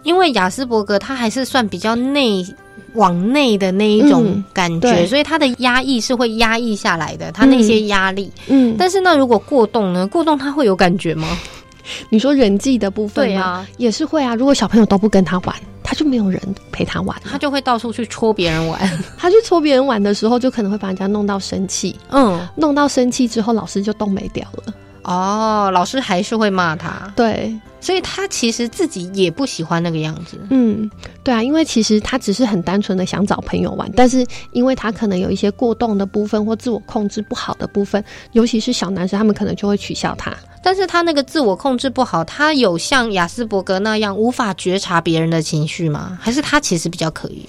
[0.07, 2.45] 因为雅斯伯格他还是算比较内
[2.93, 8.31] 往内的那一种感觉，嗯、所以他的压抑是会压抑下来的，他那些压力。
[8.47, 10.07] 嗯，但是呢，如果过动呢？
[10.07, 11.37] 过动他会有感觉吗？
[12.07, 14.33] 你说人际的部分，对啊，也是会啊。
[14.33, 15.53] 如果小朋友都不跟他玩，
[15.83, 16.41] 他就没有人
[16.71, 18.79] 陪他玩，他就会到处去戳别人玩。
[19.19, 21.93] 他去戳别人玩的时候，就可能会把人家弄到生气。
[22.11, 24.73] 嗯，弄到生气之后，老师就动没掉了。
[25.07, 27.11] 哦，老师还是会骂他。
[27.15, 30.37] 对，所以他其实自己也不喜欢那个样子。
[30.49, 30.89] 嗯，
[31.23, 38.03] 对啊，因为其实他只是很单纯的想找朋友玩，但是因为他可能有一些过动的部分或自我控制不好的部分，
[38.33, 40.35] 尤其是小男生，他们可能就会取笑他。
[40.63, 46.17] 但是他那个自我控制不好，他有像雅斯伯格那样无法觉察别人的情绪吗？
[46.21, 47.45] 还是他其实比较可以？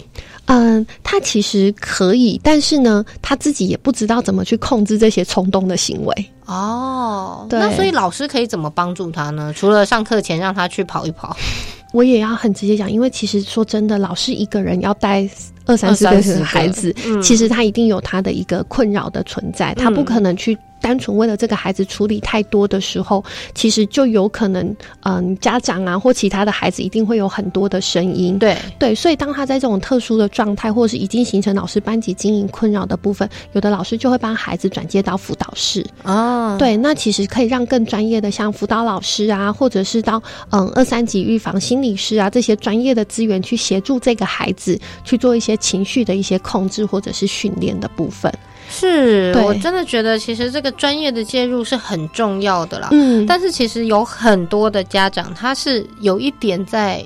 [0.47, 6.31] 嗯，他其实可以，但是呢，他自己也不知道怎么去控制这些冲动的行为。
[6.47, 9.53] 哦，对，那所以老师可以怎么帮助他呢？
[9.55, 11.37] 除了上课前让他去跑一跑，
[11.93, 15.29] 我也要很直接讲，因为其实说真的，老师一个人要带
[15.69, 20.59] 二三十个孩子，嗯，其实他一定有他的一个困扰的存在，他不可能去。
[20.81, 28.39] 单纯为了这个孩子处理太多的时候，其实就有可能，嗯，家长啊或其他的孩子一定会有很多的声音。
[28.39, 35.85] 对对，所以当他在这种特殊的状态，或者是已经形成老师班级经营困扰的部分，有的老师就会帮孩子转接到辅导室。
[36.05, 48.33] 哦，对，那其实可以让更专业的，像辅导老师啊，或者是到嗯二三级预防心理师啊这些专业的资源去协助这个孩子去做一些情绪的一些控制或者是训练的部分。
[48.71, 52.89] 是我真的觉得，其实这个专业的介入是很重要的啦。
[52.93, 57.03] 嗯，但是其实有很多的家长他是有一点在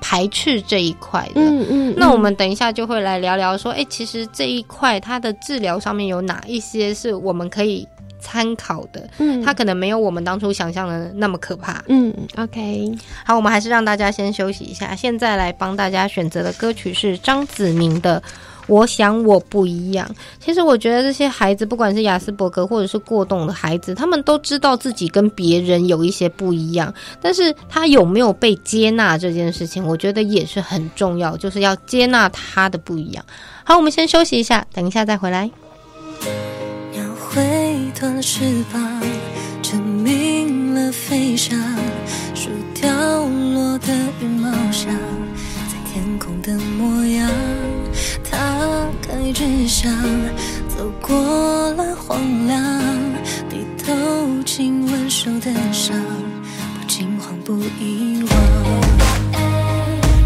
[0.00, 1.40] 排斥这一块的。
[1.40, 7.86] 嗯嗯，嗯，那我们等一下就会来聊聊说，哎，其实这一块它的治疗上面有哪一些是我们可以
[8.24, 9.06] 参考的。
[9.18, 11.84] 嗯，它可能没有我们当初想象的那么可怕。
[11.88, 12.90] 嗯，OK，
[13.24, 14.96] 好，我们还是让大家先休息一下。
[14.96, 18.22] 现在来帮大家选择的歌曲是张子明的。
[18.66, 20.08] 我想我不一样。
[20.40, 26.92] 其实我觉得这些孩子，不管是雅斯伯格或者是过动的孩子，他们都知道自己跟别人有一些不一样。
[27.20, 33.22] 但是他有没有被接纳这件事情，我觉得也是很重要，就是要接纳他的不一样。
[33.64, 35.50] 好，我们先休息一下，等一下再回来。
[37.98, 39.00] 断了翅膀，
[39.62, 41.58] 证明了飞翔，
[42.34, 42.90] 树掉
[43.26, 44.92] 落的羽毛响，
[45.68, 47.30] 在天空的模样。
[48.30, 48.38] 打
[49.00, 49.92] 开纸箱，
[50.68, 51.16] 走过
[51.74, 52.82] 了荒凉，
[53.48, 53.94] 低头
[54.44, 55.96] 亲吻受的伤，
[56.78, 58.32] 不惊慌不遗忘。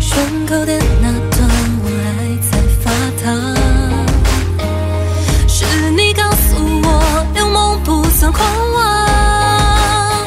[0.01, 1.13] 胸口的那
[8.33, 10.27] 狂妄，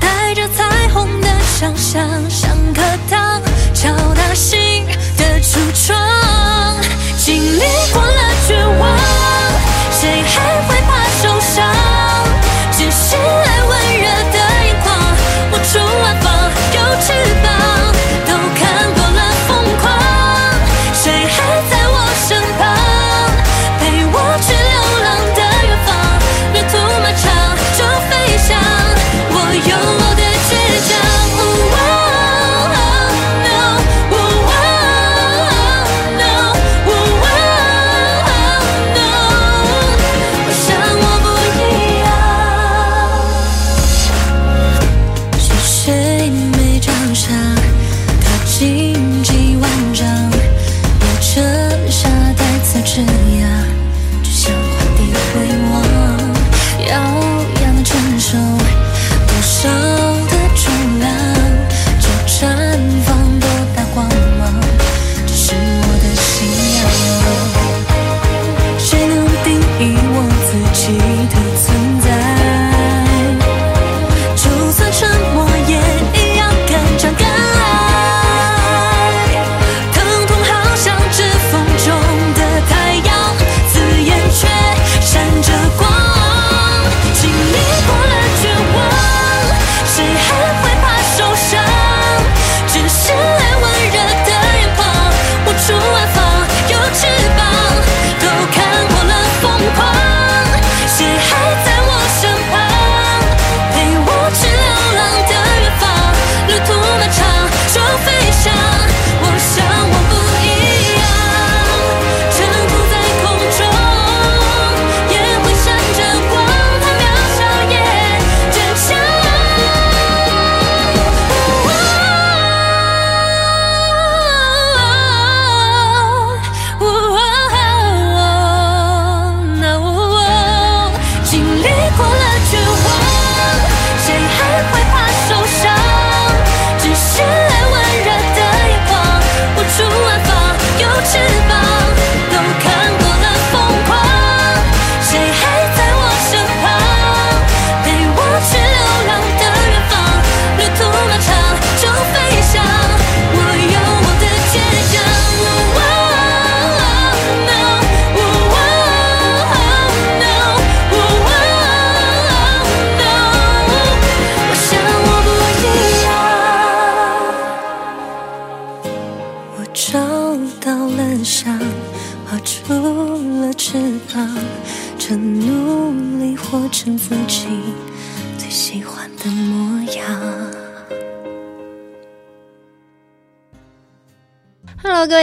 [0.00, 3.40] 带着彩虹的想象，像课堂
[3.74, 4.84] 敲打心
[5.16, 5.96] 的橱窗。
[7.16, 7.62] 经历
[7.92, 8.02] 过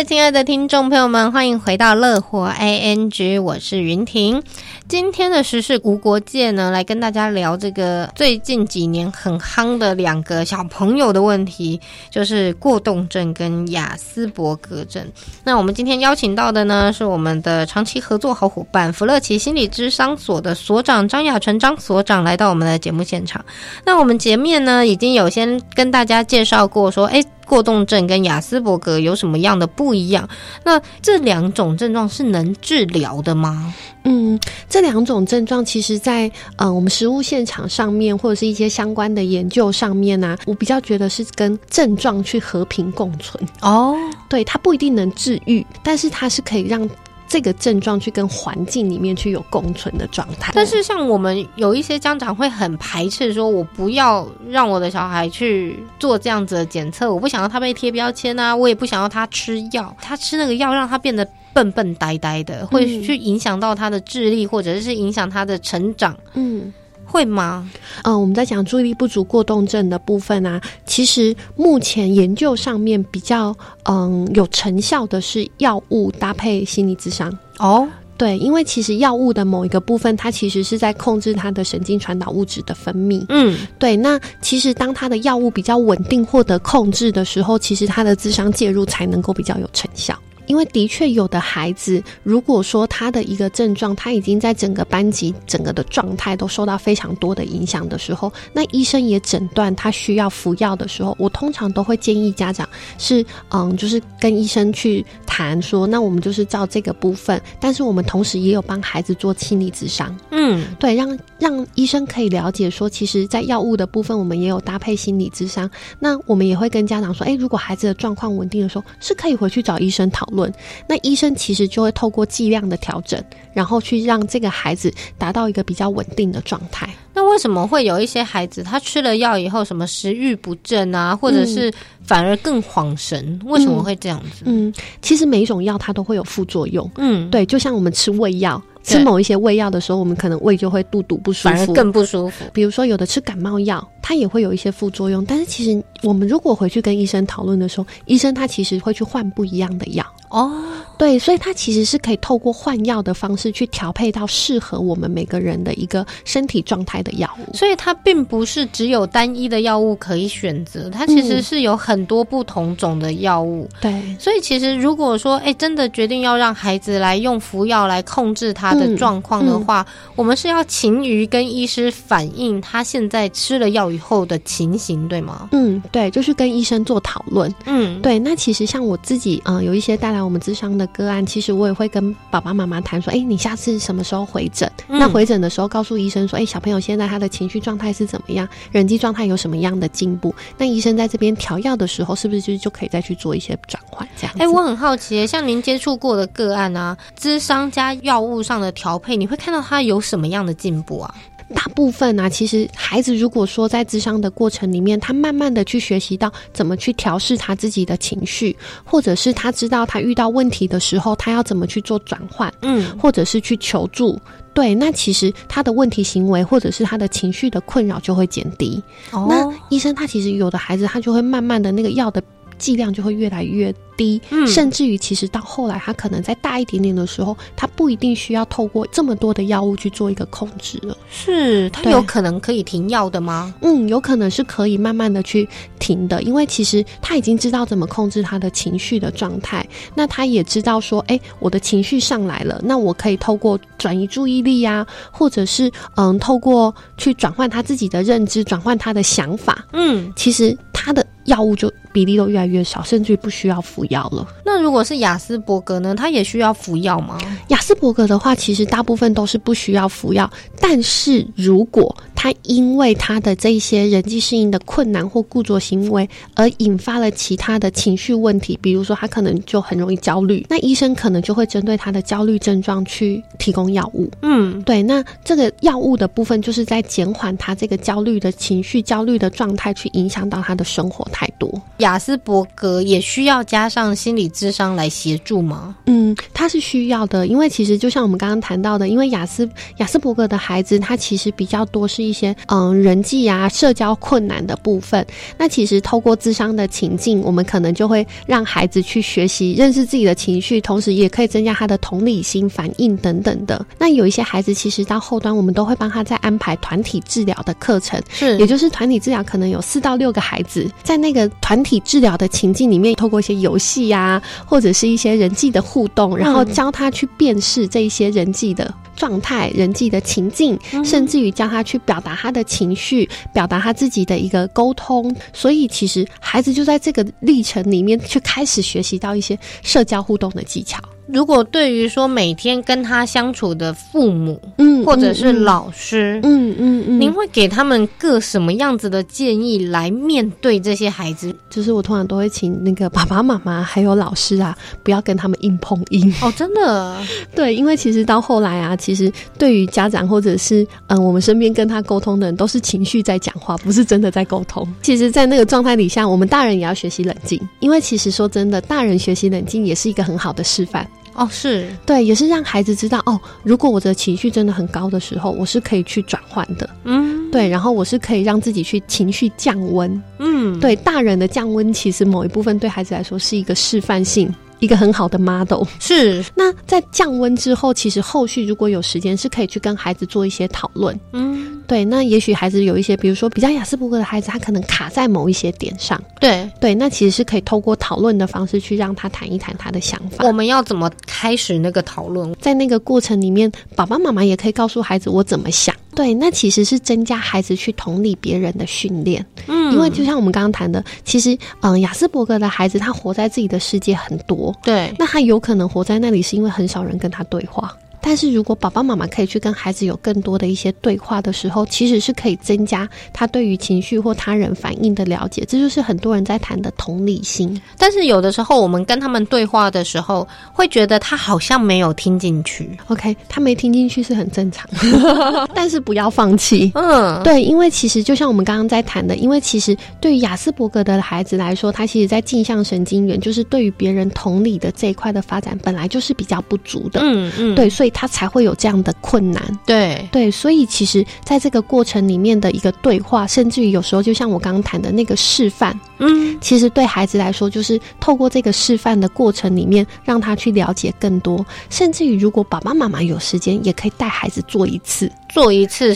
[0.05, 4.43] 亲爱的听众朋友们，欢迎回到乐活 ING，我是云婷。
[4.87, 11.79] 今天的时事无国界呢，来跟大家聊这个最近几年很夯的两个小朋友的问题，
[12.09, 15.05] 就是过动症跟亚斯伯格症。
[15.45, 23.43] 那我们今天邀请到的呢，是我们的长期合作好伙伴弗乐奇心理咨商所的所长张雅淳张所长来到我们的节目现场。
[23.85, 27.23] 那我们前面呢，已经有先跟大家介绍过，说，哎。
[27.53, 30.27] 过动症跟雅斯伯格有什么样的不一样？
[30.63, 33.71] 那这两种症状是能治疗的吗？
[34.05, 43.47] 嗯，这两种症状其实在，在呃我们实物现场上面，或者是一些相关的研究上面呢、啊，我比较觉得是跟症状去和平共存。
[43.61, 43.95] 哦，
[44.27, 46.89] 对，它不一定能治愈，但是它是可以让。
[47.33, 50.51] 这个症状去跟环境里面去有共存的状态。
[50.53, 66.15] 但是像我们有一些家长会很排斥，说我不要让我的小孩去做这样子的检测，我不想要他被贴标签啊，我也不想要他吃药，他吃那个药让他变得笨笨呆呆的，会去影响到他的智力，或者是影响他的成长。
[66.35, 66.71] 嗯。
[67.05, 67.69] 会吗？
[68.03, 77.87] 嗯，我们在讲注意力不足过动症的部分啊，其实目前研究上面比较嗯有成效的是药物搭配心理咨商哦。
[78.15, 83.25] 对，因为其实药物的某一个部分，它其实是在控制它的神经传导物质的分泌。
[83.29, 83.97] 嗯，对。
[83.97, 90.17] 那其实当它的药物比较稳定获得控制的时候，其实它的智商介入才能够比较有成效。
[90.45, 102.67] 因为的确有的孩子，如果说他的一个症状，他已经在整个班级整个的状态都受到非常多的影响的时候，那医生也诊断他需要服药的时候，我通常都会建议家长
[102.97, 115.69] 是嗯，就是跟医生去谈说，那我们就是照这个部分，但是我们同时也有帮孩子做心理咨商，嗯，对，让让医生可以了解说，其实，在药物的部分，我们也有搭配心理咨商，
[115.99, 120.53] 那我们也会跟家长说，哎，如果孩子的状况稳定的时候，是可以回去找医生讨论。
[120.87, 123.23] 那医生其实就会透过剂量的调整，
[123.53, 126.89] 然后去让这个孩子达到一个比较稳定的状态。
[127.13, 131.71] 那为什么会有一些孩子他吃了药以后，什么食欲不振啊，或者是
[132.03, 133.39] 反而更恍神？
[133.43, 134.43] 嗯、为什么会这样子？
[134.45, 136.89] 嗯，其实每一种药它都会有副作用。
[136.97, 138.61] 嗯，对，就像我们吃胃药。
[138.83, 142.45] 吃某一些胃药的时候，我们可能胃就会肚肚不舒服，反而更不舒服。
[142.53, 145.23] 比如说，有的吃感冒药，它也会有一些副作用。
[145.25, 150.51] 但是，其实我们如果回去跟医生讨论的时候，医生他其实会去换不一样的药哦。
[150.97, 157.53] 对，所以他其实是可以透过换药的方式去调配到适合我们每个人的一个身体状态的药物。
[157.55, 163.67] 所以，它并不是只有单一的药物可以选择，它其实是有很多不同种的药物。
[163.81, 175.49] 对，所以其实如果说，哎，真的决定要让孩子来用服药来控制他的状况的话，嗯嗯、我们是要勤于跟医师反映他现在吃了药以后的情形，对吗？
[175.51, 177.53] 嗯，对，就是跟医生做讨论。
[177.65, 178.19] 嗯，对。
[178.19, 184.69] 那其实像我自己，嗯、呃，有一些带来我们智商的个案，其实我也会跟爸爸妈妈谈说，哎，你下次什么时候回诊？
[184.87, 190.33] 嗯、那回诊的时候告诉医生说，哎，小朋友现在他的情绪状态是怎么样，人际状态有什么样的进步？
[190.57, 194.07] 那医生在这边调药的时候，是不是就就可以再去做一些转换？
[194.17, 194.35] 这样。
[194.39, 198.97] 哎，我很好奇，像您接触过的个案啊，智商加药物上的调。
[198.97, 201.13] 配你会看到他有什么样的进步啊？
[201.53, 214.19] 大部分呢、啊，其实孩子如果说在智商的过程里面，他慢慢的去学习到怎么去调试他自己的情绪，或者是他知道他遇到问题的时候，他要怎么去做转换，嗯，或者是去求助，
[214.53, 218.81] 对，那其实他的问题行为或者是他的情绪的困扰就会减低。
[219.11, 222.23] 哦，那医生他其实有的孩子他就会慢慢的那个药的
[222.57, 230.97] 剂量就会越来越低，嗯，甚至于其实到后来，他可能再大一点点的时候，他不一定需要透过这么多的药物去做一个控制了。
[231.09, 233.53] 是，他有可能可以停药的吗？
[233.61, 235.47] 嗯，有可能是可以慢慢的去
[235.79, 239.67] 停的，因为其实他已经知道怎么控制他的情绪的状态。
[239.95, 249.65] 那他也知道说，哎，我的情绪上来了，那我可以透过转移注意力呀、啊，或者是嗯，透过去转换他自己的认知，转换他的想法。
[249.73, 254.27] 嗯，其实他的药物就比例都越来越少，甚至于不需要服药了。
[254.45, 255.95] 那如果是雅斯伯格呢？
[255.95, 257.17] 他也需要服药吗？
[257.49, 260.29] 雅斯伯格的话，其实大部分都是不需要服药。
[260.59, 274.09] 但是如果他因为他的这一些人际适应的困难或固着行为，而引发了其他的情绪问题，比如说他可能就很容易焦虑，那医生可能就会针对他的焦虑症状去提供药物。
[274.21, 274.81] 嗯，对。
[274.83, 281.59] 那这个药物的部分，就是在减缓他这个焦虑的情绪、焦虑的状态，去影响到他的生活态度。
[281.77, 285.75] 雅斯伯格也需要加上心理智商来协助吗？
[285.87, 295.03] 嗯，他是需要的，因为其实就像我们刚刚谈到的，因为雅斯雅斯伯格的孩子，他其实比较多是一些嗯人际啊、社交困难的部分。
[295.39, 303.65] 那其实透过智商的情境，我们可能就会让孩子去学习认识自己的情绪，同时也可以增加他的同理心、反应等等的。
[303.79, 325.15] 那有一些孩子，其实到后端，我们都会帮他再安排团体治疗的课程，是，也就是团体治疗可能有四到六个孩子在那个团体治疗的情境里面，透过一些游戏呀，或者是一些人际的互动，然后教他去辨识这一些人际的状态、人际的情境，甚至于教他去表达他的情绪，表达他自己的一个沟通。
[325.33, 330.79] 所以，其实孩子就在这个历程里面，去开始学习到一些社交互动的技巧。
[331.07, 334.73] 如果对于说每天跟他相处的父母，嗯。
[334.73, 341.33] 嗯，或者是老师，嗯嗯嗯，您会给他们各什么样子的建议来面对这些孩子？
[341.49, 346.97] 就是我通常都会请那个爸爸妈妈还有老师啊，不要跟他们硬碰硬哦，真的，
[347.33, 354.67] 对，因为其实到后来啊，其实对于家长或者是嗯我们身边跟他沟通的人，都是情绪在讲话，不是真的在沟通。
[354.83, 360.85] 其实，在那个状态底下，我们大人也要学习冷静，因为其实说真的，大人学习冷静也是一个很好的示范。
[361.15, 374.33] 哦，是对，也是让孩子知道哦，如果我的情绪真的很高的时候，我是可以去转换的，嗯，对，然后我是可以让自己去情绪降温，嗯，对，大人的降温其实某一部分对孩子来说是一个示范性。
[374.63, 376.23] 一个很好的 model 是。
[376.35, 380.97] 那在降温之后，其实后续如果有时间，是可以去跟孩子做一些讨论。
[381.11, 381.83] 嗯，对。
[381.83, 386.01] 那也许孩子有一些，比如说比较雅斯伯格的孩子，他可能卡在某一些点上。
[386.19, 390.25] 对对，那其实是可以透过讨论的方式去让他谈一谈他的想法。
[390.25, 392.33] 我们要怎么开始那个讨论？
[392.39, 395.75] 在那个过程里面，爸爸妈妈也可以告诉孩子我怎么想。
[395.95, 399.25] 对，那其实是增加孩子去同理别人的训练。
[399.47, 404.53] 嗯，因为就像我们刚刚谈的，其实，嗯，雅斯伯格的孩子他活在自己的世界很多。
[404.63, 407.75] 对，那他有可能活在那里是因为很少人跟他对话。
[408.05, 415.45] 但是如果爸爸妈妈可以去跟孩子有更多的一些对话的时候，其实是可以增加他对于情绪或他人反应的了解。
[415.47, 417.59] 这就是很多人在谈的同理心。
[417.77, 422.69] 但是有的时候我们跟他们对话的时候，会觉得他好像没有听进去。
[422.87, 426.69] OK，他没听进去是很正常的， 但是不要放弃。
[426.75, 436.99] 嗯，对，因为其实就像我们刚刚在谈的，因为其实对于雅斯伯格的孩子来说，他其实在镜像神经元，就是对于别人同理的这一块的发展，本来就是比较不足的。
[437.01, 437.92] 嗯嗯，对，所以。
[437.93, 440.07] 他才会有这样的困难，对。
[440.11, 455.95] 对，所以其实在这个过程里面的一个对话，甚至于有时候就像我刚刚谈的那个示范，嗯，其实对孩子来说，就是透过这个示范的过程里面，让他去了解更多，甚至于如果爸爸妈妈有时间，也可以带孩子做一次，做一次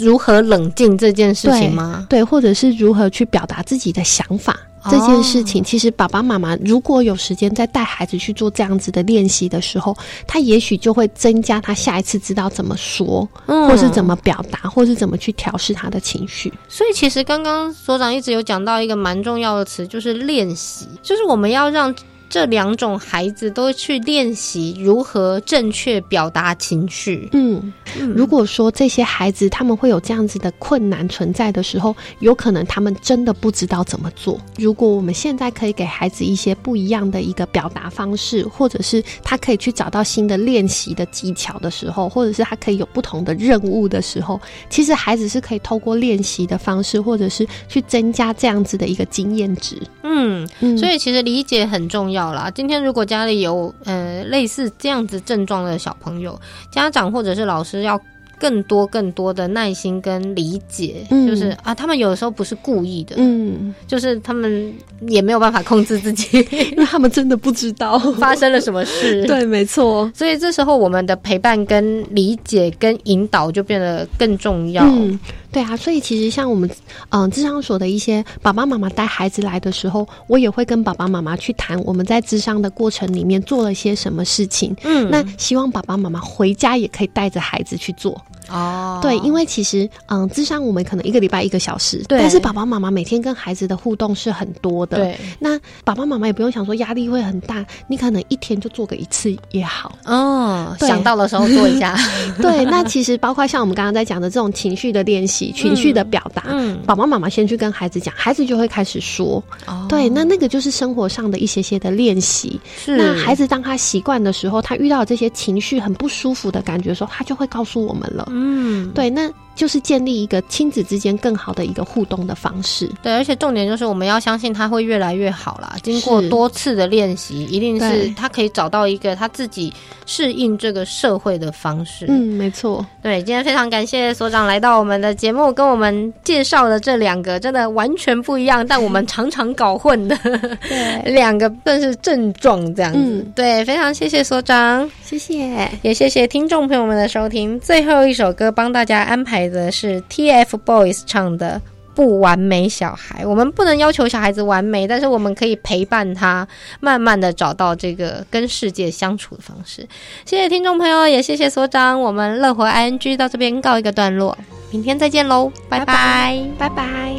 [0.00, 2.06] 如何冷静这件事情吗？
[2.08, 4.56] 对，对，或者是如何去表达自己的想法。
[4.90, 9.94] 这件事情，其实爸爸妈妈如果有时间在带孩子去做这样子的练习的时候，
[10.26, 16.50] 他也许就会增加他下一次知道怎么说，嗯，或是怎么表达，或是怎么去调试他的情绪。
[16.66, 21.94] 所以，其实刚刚所长一直有讲到一个蛮重要的词，就是练习，就是我们要让。
[22.30, 27.28] 这两种孩子都去练习如何正确表达情绪。
[27.32, 27.72] 嗯，
[28.14, 34.40] 如果说这些孩子他们会有这样子的困难存在的时候，有可能他们真的不知道怎么做。
[34.56, 49.76] 如果我们现在可以给孩子一些不一样的一个表达方式，或者是他可以去找到新的练习的技巧的时候，或者是他可以有不同的任务的时候，其实孩子是可以透过练习的方式，或者是去增加这样子的一个经验值。
[50.04, 50.46] 嗯，
[50.78, 52.19] 所以其实理解很重要。
[52.54, 56.38] 今天如果家里有呃类似这样子症状的小朋友，
[56.70, 58.00] 家长或者是老师要
[58.38, 64.72] 更多更多的耐心跟理解，嗯、就是啊，他们有的时候不是故意的，嗯，就是他们
[65.08, 66.38] 也没有办法控制自己，
[66.72, 69.24] 因为他们真的不知道发生了什么事。
[69.28, 70.10] 对，没错。
[70.14, 74.86] 所以这时候我们的陪伴跟理解跟引导就变得更重要。
[74.86, 75.20] 嗯
[75.52, 76.68] 对啊，所以其实像我们
[77.10, 84.74] 嗯，智商所的一些爸爸妈妈带孩子来的时候，我也会跟爸爸妈妈去谈我们在智商的过程里面做了些什么事情。
[84.84, 88.20] 嗯，那希望爸爸妈妈回家也可以带着孩子去做。
[88.48, 94.98] 哦，对，因为其实嗯，智商我们可能一个礼拜一个小时，对，但是爸爸妈妈每天跟孩子的互动是很多的。
[94.98, 99.96] 对，那爸爸妈妈也不用想说压力会很大，你可能一天就做个一次也好。
[100.04, 101.96] 哦，想到的时候做一下。
[102.42, 105.39] 对，那其实包括像我们刚刚在讲的这种情绪的练习。
[105.52, 112.60] 情绪的表达，嗯，爸爸妈妈先去跟孩子讲，孩子就会开始说，哦，对，那那个就是生活上的一些些的练习。
[112.76, 118.28] 是，那孩子当他习惯的时候，他遇到这些情绪很不舒服的感觉的时候，他就会告诉我们了。
[118.30, 119.30] 嗯，对，那。
[119.60, 122.90] 就是建立一个亲子之间更好的一个互动的方式。
[123.02, 125.76] 对，而且重点就是我们要相信他会越来越好啦。
[125.82, 129.70] 经过多次的练习，一定是他可以找到一个他自己
[130.06, 132.06] 适应这个社会的方式。
[132.08, 132.86] 嗯，没错。
[133.02, 140.16] 对，今天非常感谢所长来到我们的节目，跟我们介绍了这两个真的完全不一样，但我们常常搞混的
[140.66, 142.98] 对 两个算是症状这样子。
[142.98, 147.60] 嗯，对，非常谢谢所长，谢谢，也谢谢听众朋友们的收听。
[147.60, 151.60] 最后一首歌帮大家安排的是 TFBOYS 唱的
[151.94, 153.24] 《不完美小孩》。
[153.28, 156.46] 我们不能要求小孩子完美，但是我们可以陪伴他，
[156.80, 159.86] 慢慢的找到这个跟世界相处的方式。
[160.24, 162.00] 谢谢听众朋友，也谢谢所长。
[162.00, 164.38] 我们乐活 ING 到这边告一个段落，
[164.70, 167.14] 明天再见喽，拜拜，拜拜。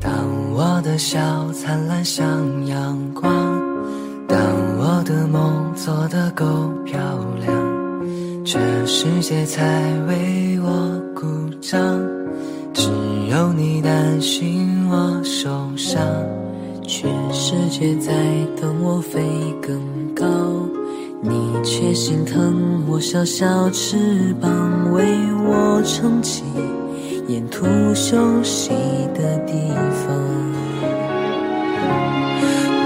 [0.00, 0.10] 当
[0.54, 1.18] 我的笑
[1.52, 3.30] 灿烂像阳光，
[4.26, 4.38] 当
[4.78, 6.46] 我的梦做得够
[6.86, 6.98] 漂
[7.44, 7.69] 亮。
[8.52, 9.62] 这世界才
[10.08, 11.24] 为我鼓
[11.60, 11.80] 掌，
[12.74, 12.90] 只
[13.30, 16.02] 有你担心我受伤，
[16.84, 18.12] 全世界在
[18.60, 19.20] 等我飞
[19.62, 19.80] 更
[20.16, 20.26] 高，
[21.22, 21.30] 你
[21.62, 25.04] 却心疼我小小翅膀，为
[25.46, 26.42] 我撑起
[27.28, 28.70] 沿途休息
[29.14, 29.52] 的地
[29.94, 30.18] 方。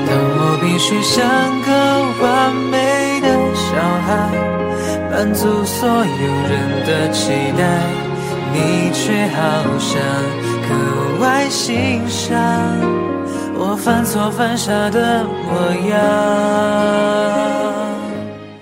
[0.06, 1.24] 当我必须像
[1.62, 1.72] 个
[2.22, 4.63] 完美的小孩。
[5.14, 7.62] 满足所有人的期待，
[8.52, 9.38] 你却好
[9.78, 10.02] 像
[10.68, 10.70] 格
[11.20, 12.34] 外欣赏
[13.54, 15.94] 我犯错犯傻的模样。